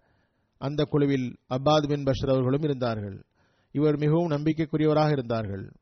[0.59, 3.25] அந்த குழுவில் அப்பாத் பின் பஷர் அவர்களும் இருந்தார்கள்.
[3.73, 5.73] இவர் மிகவும் நம்பிக்கைக்குரியவராக இருந்தார்கள்.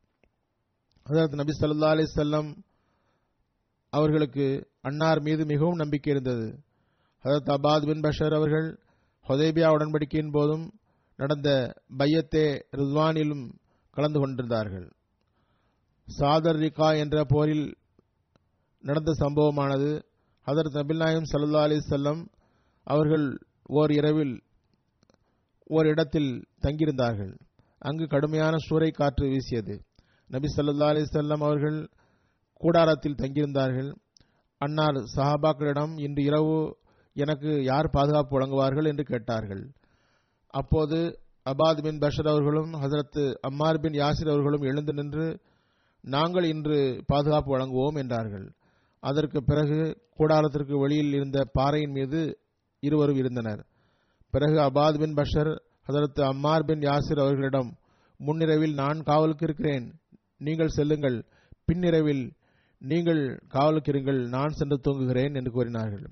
[1.03, 2.55] அதற்கு நபி சல்லா அலிசல்லம்
[3.89, 6.62] அவர்களுக்கு அன்னார் மீது மிகவும் நம்பிக்கை இருந்தது.
[7.23, 8.79] ஹதரத் அபாத் பின் பஷர் அவர்கள்
[9.27, 10.73] ஹொதேபியா உடன்படிக்கையின் போதும்
[11.15, 13.51] நடந்த பையத்தே ரிஸ்வானிலும்
[13.91, 14.91] கலந்து கொண்டிருந்தார்கள்.
[16.05, 17.75] சாதர் ரிகா என்ற போரில்
[18.79, 20.01] நடந்த சம்பவமானது
[20.45, 22.27] ஹதரத் நபில் நாயம் சல்லா அலி செல்லம்
[22.83, 24.43] அவர்கள் ஓர் இரவில்
[25.65, 27.37] ஓர் இடத்தில் தங்கியிருந்தார்கள்.
[27.79, 29.85] அங்கு கடுமையான சூறை காற்று வீசியது.
[30.27, 31.89] நபி சல்லா அலி செல்லம் அவர்கள்
[32.53, 33.95] கூடாரத்தில் தங்கியிருந்தார்கள்.
[34.57, 36.81] அன்னார் சஹாபாக்களிடம் இன்று இரவு
[37.13, 39.71] எனக்கு யார் பாதுகாப்பு வழங்குவார்கள் என்று கேட்டார்கள்.
[40.49, 45.39] அப்போது அபாத் பின் பஷர் அவர்களும் ஹசரத்து அம்மார் பின் யாசிர் அவர்களும் எழுந்து நின்று
[46.01, 48.51] நாங்கள் இன்று பாதுகாப்பு வழங்குவோம் என்றார்கள்.
[48.99, 52.39] அதற்கு பிறகு கூடாரத்திற்கு வெளியில் இருந்த பாறையின் மீது
[52.79, 53.65] இருவரும் இருந்தனர்.
[54.29, 57.77] பிறகு Abbad bin Bashar Hazrat Ammar bin Yasir அவர்களிடம்
[58.17, 59.93] முன்னிரவில் நான் காவலுக்கு இருக்கிறேன்.
[60.37, 61.25] நீங்கள் செல்லுங்கள்.
[61.65, 62.33] பின்னிரவில்
[62.79, 64.27] நீங்கள் காவலுக்கு இருங்கள்.
[64.27, 66.11] நான் சென்று தூங்குகிறேன் என்று கூறினார்கள்.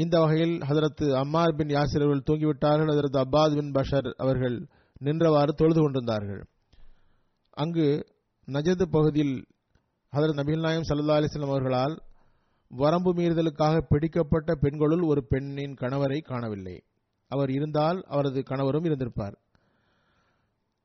[0.00, 2.90] இந்த வகையில் ஹதரத்து அம்மார் பின் யாசிர் அவர்கள் தூங்கிவிட்டார்கள்.
[2.90, 4.66] ஹதரத் அப்பாத் பின் பஷர் அவர்கள்
[5.00, 6.42] நின்றவாறு தொழுது கொண்டிருந்தார்கள்.
[7.50, 8.06] அங்கு
[8.46, 9.46] நஜது பகுதியில்
[10.16, 12.02] ஹதரத் நபீல் நாயம் சல்லா அலிஸ்லாம் அவர்களால்
[12.68, 16.82] வரம்பு மீறுதலுக்காக பிடிக்கப்பட்ட பெண்களுள் ஒரு பெண்ணின் கணவரை காணவில்லை.
[17.28, 19.36] அவர் இருந்தால் அவரது கணவரும் இருந்திருப்பார்.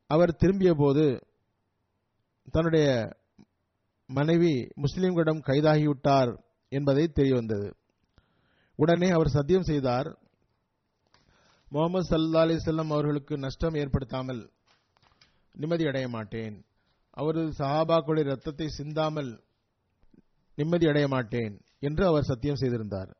[0.06, 1.04] அவர் திரும்பிய போது
[2.50, 3.08] தன்னுடைய
[4.06, 6.32] மனைவி முஸ்லிம்களிடம் கைதாகிவிட்டார்
[6.68, 7.72] என்பதை தெரியவந்தது.
[8.78, 10.08] உடனே அவர் சத்தியம் செய்தார்.
[11.72, 14.42] முகமது சல்லா அலி செல்லம் அவர்களுக்கு நஷ்டம் ஏற்படுத்தாமல்
[15.54, 16.56] நிம்மதி அடைய மாட்டேன்.
[17.16, 19.30] அவரது சஹாபாக்களுடைய ரத்தத்தை சிந்தாமல்
[20.58, 21.54] நிம்மதி அடைய மாட்டேன்
[21.86, 23.10] என்று அவர் சத்தியம் செய்திருந்தார்.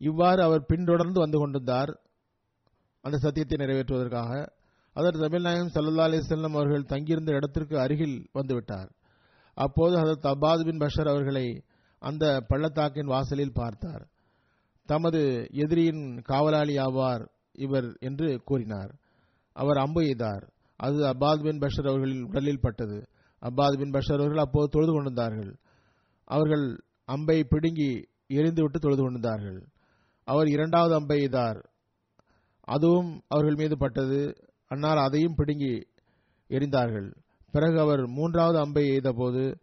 [0.00, 1.92] இவ்வாறு அவர் பின்தொடர்ந்து வந்து கொண்டிருந்தார்.
[3.04, 4.32] அந்த சத்தியத்தை நிறைவேற்றுவதற்காக
[4.96, 8.90] அதர் தமிழ்நாயகம் சல்லா அலி செல்லம் அவர்கள் தங்கியிருந்த இடத்திற்கு அருகில் வந்துவிட்டார்
[9.56, 11.46] அப்போது அதர் தபாத் பின் பஷர் அவர்களை
[12.02, 14.04] அந்த பள்ளத்தாக்கின் வாசலில் பார்த்தார்.
[14.86, 18.94] தமது எதிரியின் காவலாளி ஆவார் இவர் என்று கூறினார்.
[19.52, 20.48] அவர் அம்பு எய்தார்.
[20.76, 23.08] அது அபாத் பின் பஷர் அவர்களின் உடலில் பட்டது.
[23.40, 25.58] அப்பாத் பின் பஷர் அவர்கள் அப்போது தொழுது கொண்டிருந்தார்கள்.
[26.24, 29.66] அவர்கள் அம்பை பிடுங்கி எரிந்துவிட்டு தொழுது கொண்டிருந்தார்கள்.
[30.24, 31.64] அவர் இரண்டாவது அம்பை எய்தார்.
[32.60, 34.36] அதுவும் அவர்கள் மீது பட்டது.
[34.66, 35.88] அன்னார் அதையும் பிடுங்கி
[36.48, 37.14] எரிந்தார்கள்
[37.52, 39.54] பிறகு அவர் மூன்றாவது அம்பை எய்தபோது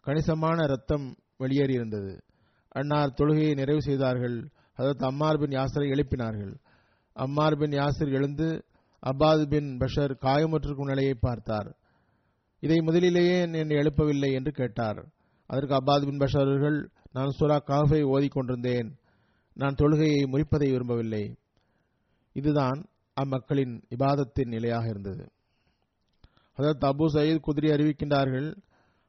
[0.00, 2.20] கணிசமான ரத்தம் வெளியேறியிருந்தது.
[2.68, 4.48] அன்னார் தொழுகையை நிறைவு செய்தார்கள்.
[4.78, 6.54] அதற்கு அம்மார் பின் யாசரை எழுப்பினார்கள்.
[7.12, 8.64] அம்மார் பின் யாசிர் எழுந்து
[9.00, 11.76] அப்பாது பின் பஷர் காயமுற்றிருக்கும் நிலையை பார்த்தார்.
[12.60, 15.08] இதை முதலிலேயே என்னை எழுப்பவில்லை என்று கேட்டார்.
[15.46, 18.90] அதற்கு அப்பாது பின் பஷர் அவர்கள் நான் சுரா காஃபை ஓதிக்கொண்டிருந்தேன்
[19.54, 21.36] நான் தொழுகையை முறிப்பதை விரும்பவில்லை.
[22.32, 22.84] இதுதான்
[23.20, 25.32] அம்மக்களின் இபாதத்தின் நிலையாக இருந்தது.
[26.56, 28.56] ஹதரத் அபு சயீத் குதிரை அறிவிக்கின்றார்கள்.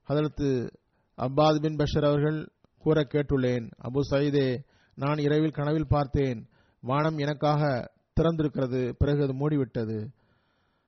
[0.09, 0.69] ஹதரத்
[1.17, 3.71] அப்பாத் பின் பஷர் அவர்கள் கூற கேட்டுள்ளேன்.
[3.83, 4.47] அபு சயீதே
[4.99, 6.47] நான் இரவில் கனவில் பார்த்தேன்.
[6.81, 8.93] வானம் எனக்காக திறந்திருக்கிறது.
[8.97, 10.07] பிறகு அது மூடிவிட்டது.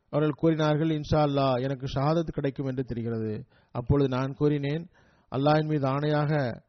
[0.09, 3.45] அவர்கள் கூறினார்கள் இன்ஷா அல்லா எனக்கு ஷஹாதத் கிடைக்கும் என்று தெரிகிறது.
[3.71, 4.89] அப்பொழுது நான் கூறினேன்
[5.31, 6.61] அல்லாஹின் மீது ஆணையாக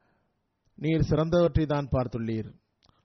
[0.75, 2.53] நீர் சிறந்தவற்றை தான் பார்த்துள்ளீர்.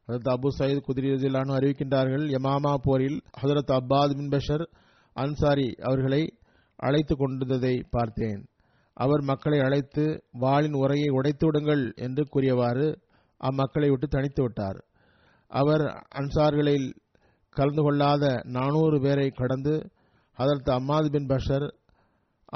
[0.08, 4.68] ஹதரத் அபு சயீத் குதிரிலானு அறிவிக்கின்றார்கள் யமாமா போரில் ஹசரத் அப்பாத் பின் பஷர்
[5.14, 6.38] அன்சாரி அவர்களை
[6.76, 8.46] அழைத்து கொண்டிருந்ததை பார்த்தேன்.
[8.94, 13.06] அவர் மக்களை அழைத்து வாளின் உரையை உடைத்து விடுங்கள் என்று கூறியவாறு
[13.40, 14.86] அம்மக்களை விட்டு தனித்து விட்டார்.
[15.48, 16.94] அவர் அன்சார்களில்
[17.50, 19.90] கலந்து கொள்ளாத நானூறு பேரை கடந்து
[20.34, 21.76] அதற்கு Abbad bin Bashar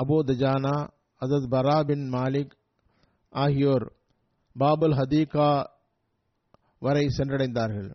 [0.02, 0.88] Abu Dujana
[1.22, 2.52] அதத் Bara bin Malik
[3.30, 3.94] ஆகியோர்
[4.60, 5.64] பாபுல் ஹதீகா
[6.80, 7.92] வரை சென்றடைந்தார்கள்.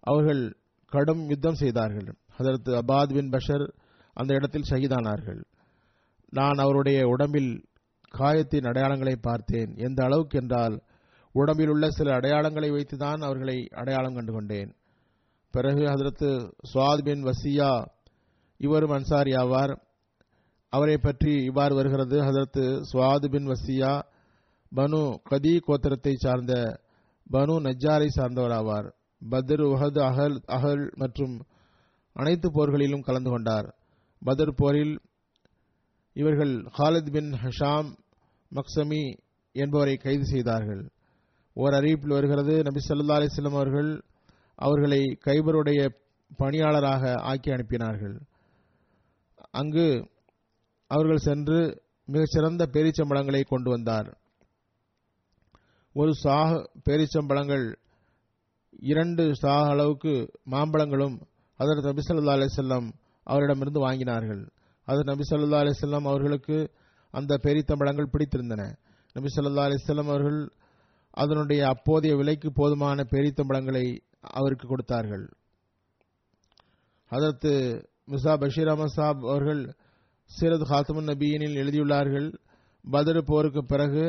[0.00, 0.56] அவர்கள்
[0.86, 2.16] கடும் யுத்தம் செய்தார்கள்.
[2.36, 3.72] அதற்கு அபாத் பின் பஷர்
[4.14, 5.44] அந்த இடத்தில் ஷஹீதானார்கள்.
[6.30, 7.64] நான் அவருடைய உடம்பில்
[8.10, 9.74] காயத்தின் அடையாளங்களை பார்த்தேன்.
[9.76, 10.82] எந்த அளவுக்கு என்றால்
[11.42, 14.70] உடம்பில் உள்ள சில அடையாளங்களை வைத்துதான் அவர்களை அடையாளம் கண்டு கொண்டேன்
[15.54, 16.30] பிறகு ஹதரத்து
[16.72, 17.70] சுவாத் பின் வசியா
[18.60, 19.74] இவரும் அன்சாரி ஆவார்.
[20.72, 22.16] அவரை பற்றி இவ்வாறு வருகிறது.
[22.20, 23.92] ஹதரத்து சுவாத் பின் வசியா
[24.76, 26.54] பனு கதி கோத்திரத்தை சார்ந்த
[27.32, 28.88] பனு நஜாரை சார்ந்தவராவார்
[29.22, 31.34] பத்ர் உஹது அகல் அகல் மற்றும்
[32.12, 33.68] அனைத்து போர்களிலும் கலந்து கொண்டார்.
[34.22, 34.94] பதர் போரில்
[36.16, 37.90] இவர்கள் ஹாலித் பின் ஹஷாம்
[38.52, 39.02] மக்சமி
[39.54, 40.82] என்பவரை கைது செய்தார்கள்.
[41.62, 43.90] ஓர் அறிவிப்பில் வருகிறது நபி சல்லா அலிஸ்லம் அவர்கள்
[44.58, 45.80] அவர்களை கைபருடைய
[46.36, 48.16] பணியாளராக ஆக்கி அனுப்பினார்கள்.
[49.50, 49.86] அங்கு
[50.90, 51.58] அவர்கள் சென்று
[52.04, 54.08] மிகச்சிறந்த பேரிச்சம்பழங்களை கொண்டு வந்தார்.
[55.94, 57.66] ஒரு சாக பேரிச்சம்பழங்கள்
[58.92, 60.12] இரண்டு சாக அளவுக்கு
[60.50, 61.16] மாம்பழங்களும்
[61.60, 62.86] அதற்கு நபி சொல்லா அலிசல்லாம்
[63.26, 64.42] அவரிடமிருந்து வாங்கினார்கள்.
[64.88, 66.58] அதற்கு நபி சொல்லா அலிசல்லாம் அவர்களுக்கு
[67.14, 68.62] அந்த பேரித்தம்பழங்கள் பிடித்திருந்தன.
[69.16, 70.40] நபி சொல்லா அலிசல்லாம் அவர்கள்
[71.22, 73.84] அதனுடைய அப்போதைய விலைக்கு போதுமான பேரித்தம்பளங்களை
[74.20, 75.24] அவருக்கு கொடுத்தார்கள்.
[77.12, 77.52] அதற்கு
[78.10, 79.62] மிசா பஷீர் அஹமத் சாப் அவர்கள்
[80.30, 82.28] சீரத் ஹாத்தமுன் நபியினில் எழுதியுள்ளார்கள்
[82.90, 84.04] பதரு போருக்கு பிறகு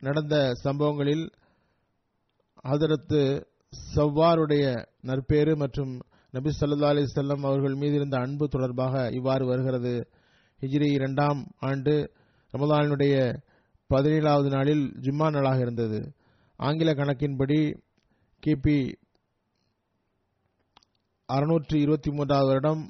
[0.00, 1.24] நடந்த சம்பவங்களில்
[2.64, 3.20] ஹதரத்து
[3.96, 4.64] சவ்வாருடைய
[5.00, 5.92] நற்பேறு மற்றும்
[6.30, 9.94] நபி சல்லா அலி செல்லம் அவர்கள் மீது இருந்த அன்பு தொடர்பாக இவ்வாறு வருகிறது.
[10.60, 11.94] ஹிஜ்ரி இரண்டாம் ஆண்டு
[12.52, 13.14] ரமதானுடைய
[13.90, 16.00] பதினேழாவது நாளில் ஜும்மா நாளாக இருந்தது.
[16.64, 17.60] ஆங்கில கணக்கின்படி
[18.42, 18.94] கிபி
[21.28, 22.82] அறுநூற்றி இருபத்தி மூன்றாவது வருடம்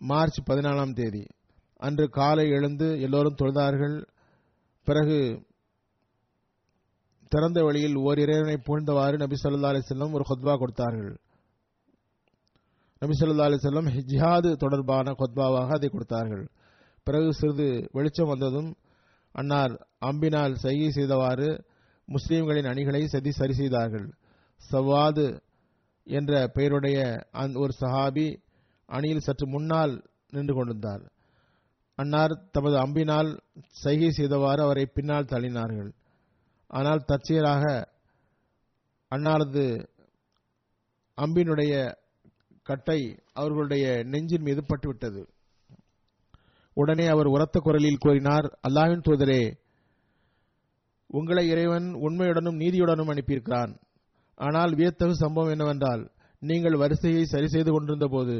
[0.00, 1.26] மார்ச் பதினாலாம் தேதி.
[1.76, 3.96] அன்று காலை எழுந்து எல்லோரும் தொழுதார்கள்.
[4.84, 5.46] பிறகு
[7.28, 11.20] திறந்த வழியில் ஓர் இறைவனை புகழ்ந்தவாறு நபி சொல்லா அலி செல்லம் ஒரு கொத்பா கொடுத்தார்கள்.
[12.98, 16.44] நபி சொல்லா அலி செல்லம் ஜிஹாது தொடர்பான கொத்பாவாக அதை கொடுத்தார்கள்.
[17.02, 18.70] பிறகு சிறிது வெளிச்சம் வந்ததும்
[19.32, 21.67] அன்னார் அம்பினால் சைகை செய்தவாறு
[22.08, 24.06] முஸ்லீம்களின் அணிகளை சதி சரி செய்தார்கள்.
[24.60, 25.26] சவாது
[26.06, 26.98] என்ற பெயருடைய
[27.40, 28.26] அந் ஒரு சஹாபி
[28.88, 29.94] அணியில் சற்று முன்னால்
[30.30, 31.04] நின்று கொண்டிருந்தார்.
[31.98, 33.30] அன்னார் தமது அம்பினால்
[33.82, 35.90] சைகை செய்தவாறு அவரை பின்னால் தள்ளினார்கள்.
[36.70, 37.64] ஆனால் தற்செயலாக
[39.12, 39.64] அன்னாரது
[41.18, 41.72] அம்பினுடைய
[42.62, 43.00] கட்டை
[43.32, 45.22] அவர்களுடைய நெஞ்சின் மீது பட்டுவிட்டது.
[46.76, 49.42] உடனே அவர் உரத்த குரலில் கூறினார் அல்லாஹ்வின் தூதரே
[51.16, 53.72] உங்களை இறைவன் உண்மையுடனும் நீதியுடனும் அனுப்பியிருக்கிறான்.
[54.38, 56.02] ஆனால் வியத்தகு சம்பவம் என்னவென்றால்
[56.42, 58.36] நீங்கள் வரிசையை சரி செய்து கொண்டிருந்த போது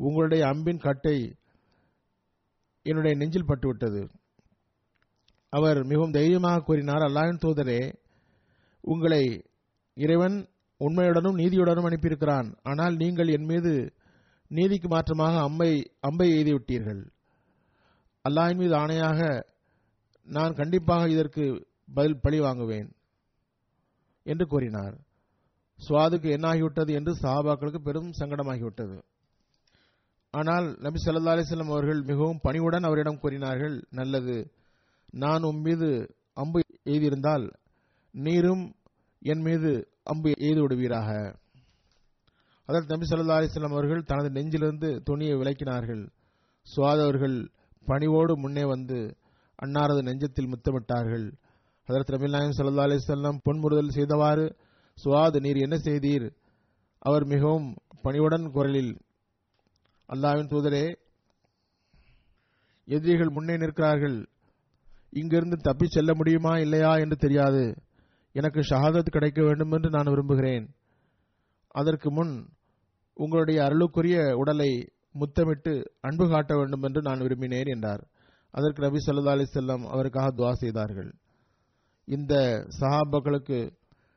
[0.00, 1.16] உங்களுடைய அம்பின் கட்டை
[2.86, 4.02] என்னுடைய நெஞ்சில் பட்டுவிட்டது.
[5.52, 7.80] அவர் மிகவும் தைரியமாக கூறினார் அல்லாஹின் தூதரே
[8.84, 9.22] உங்களை
[9.96, 10.36] இறைவன்
[10.80, 12.48] உண்மையுடனும் நீதியுடனும் அனுப்பியிருக்கிறான்.
[12.70, 13.72] ஆனால் நீங்கள் என் மீது
[14.50, 15.70] நீதிக்கு மாற்றமாக அம்பை
[16.08, 17.02] அம்பை எய்திவிட்டீர்கள்.
[18.24, 19.20] அல்லாஹின் மீது ஆணையாக
[20.26, 21.44] நான் கண்டிப்பாக இதற்கு
[21.94, 22.88] பதில் பழி வாங்குவேன்
[24.26, 24.96] என்று கூறினார்.
[25.78, 29.02] சுவாதுக்கு என்னாகிவிட்டது என்று சஹாபாக்களுக்கு பெரும் சங்கடமாகிவிட்டது.
[30.30, 34.50] ஆனால் நபி சல்லா அலைஹி அவர்கள் மிகவும் பணிவுடன் அவரிடம் கூறினார்கள் நல்லது
[35.12, 37.52] நான் உன் மீது அம்பு எய்தியிருந்தால்
[38.14, 38.74] நீரும்
[39.22, 41.36] என் மீது அம்பு எய்து விடுவீராக.
[42.68, 46.08] அதற்கு நபி சல்லா அலிஸ்லாம் அவர்கள் தனது நெஞ்சிலிருந்து துணியை விளக்கினார்கள்
[46.66, 47.50] சுவாத் அவர்கள்
[47.84, 49.16] பணிவோடு முன்னே வந்து
[49.62, 51.26] அன்னாரது நெஞ்சத்தில் முத்தமிட்டார்கள்.
[51.88, 54.56] அதற்கு நபி சல்லா ஸல்லல்லாஹு அலைஹி செய்தவாறு
[55.04, 56.26] சுவாத் நீர் என்ன செய்தீர்?
[56.98, 58.92] அவர் மிகவும் பணிவுடன் குரலில்
[60.08, 60.96] அல்லாஹ்வின் தூதரே
[62.84, 64.28] எதிரிகள் முன்னே நிற்கிறார்கள்.
[65.10, 67.76] இங்கிருந்து தப்பிச் செல்ல முடியுமா இல்லையா என்று தெரியாது.
[68.32, 70.66] எனக்கு ஷஹாதத் கிடைக்க வேண்டும் என்று நான் விரும்புகிறேன்.
[71.68, 72.48] அதற்கு முன்
[73.12, 78.02] உங்களுடைய அருளுக்குரிய உடலை முத்தமிட்டு அன்பு காட்ட வேண்டும் என்று நான் விரும்பினேன் என்றார்.
[78.50, 81.14] அதற்கு நபி சொல்லா அலிசல்லாம் அவருக்காக துவா செய்தார்கள்.
[82.06, 82.34] இந்த
[82.80, 83.70] சஹாபாக்களுக்கு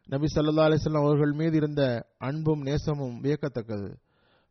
[0.07, 3.89] நபி சல்லா அலிஸ்லாம் அவர்கள் மீது இருந்த அன்பும் நேசமும் வியக்கத்தக்கது.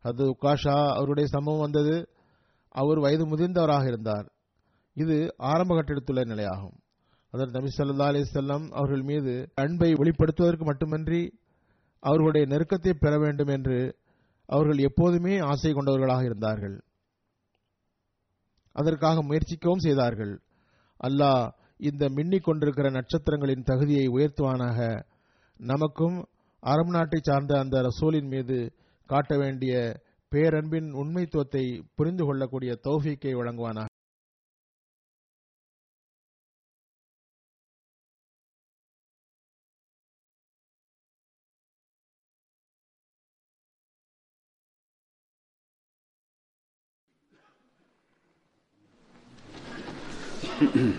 [0.01, 2.09] அது உக்காஷா அவருடைய சம்பவம் வந்தது.
[2.69, 4.31] அவர் வயது முதிர்ந்தவராக இருந்தார்.
[4.93, 6.77] இது ஆரம்ப கட்டிடத்துள்ள நிலையாகும்.
[7.31, 11.39] அதற்கு நபி சல்லா அலிசல்லாம் அவர்கள் மீது அன்பை வெளிப்படுத்துவதற்கு மட்டுமின்றி
[11.99, 13.97] அவர்களுடைய நெருக்கத்தை பெற வேண்டும் என்று
[14.45, 16.81] அவர்கள் எப்போதுமே ஆசை கொண்டவர்களாக இருந்தார்கள்.
[18.71, 20.41] அதற்காக முயற்சிக்கவும் செய்தார்கள்.
[21.03, 21.49] அல்லாஹ்
[21.79, 24.79] இந்த மின்னிக் கொண்டிருக்கிற நட்சத்திரங்களின் தகுதியை உயர்த்துவானாக.
[25.59, 26.17] நமக்கும்
[26.63, 28.57] அரபு நாட்டை சார்ந்த அந்த ரசூலின் மீது
[29.09, 29.73] காட்ட வேண்டிய
[30.31, 31.63] பேரன்பின் உண்மைத்துவத்தை
[31.95, 33.87] புரிந்து கொள்ளக்கூடிய தௌஃபீக்கை வழங்குவானாக.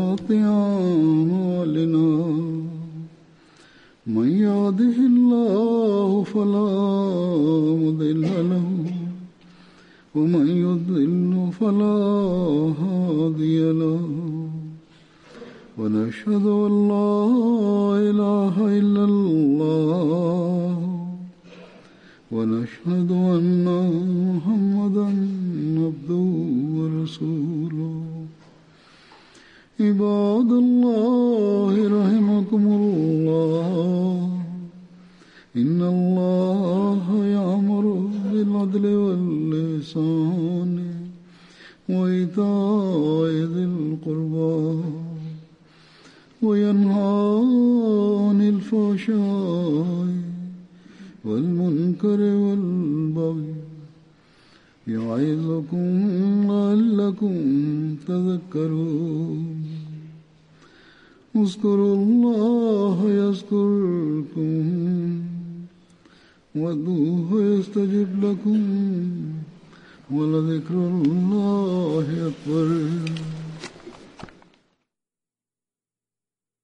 [16.10, 16.46] ونشهد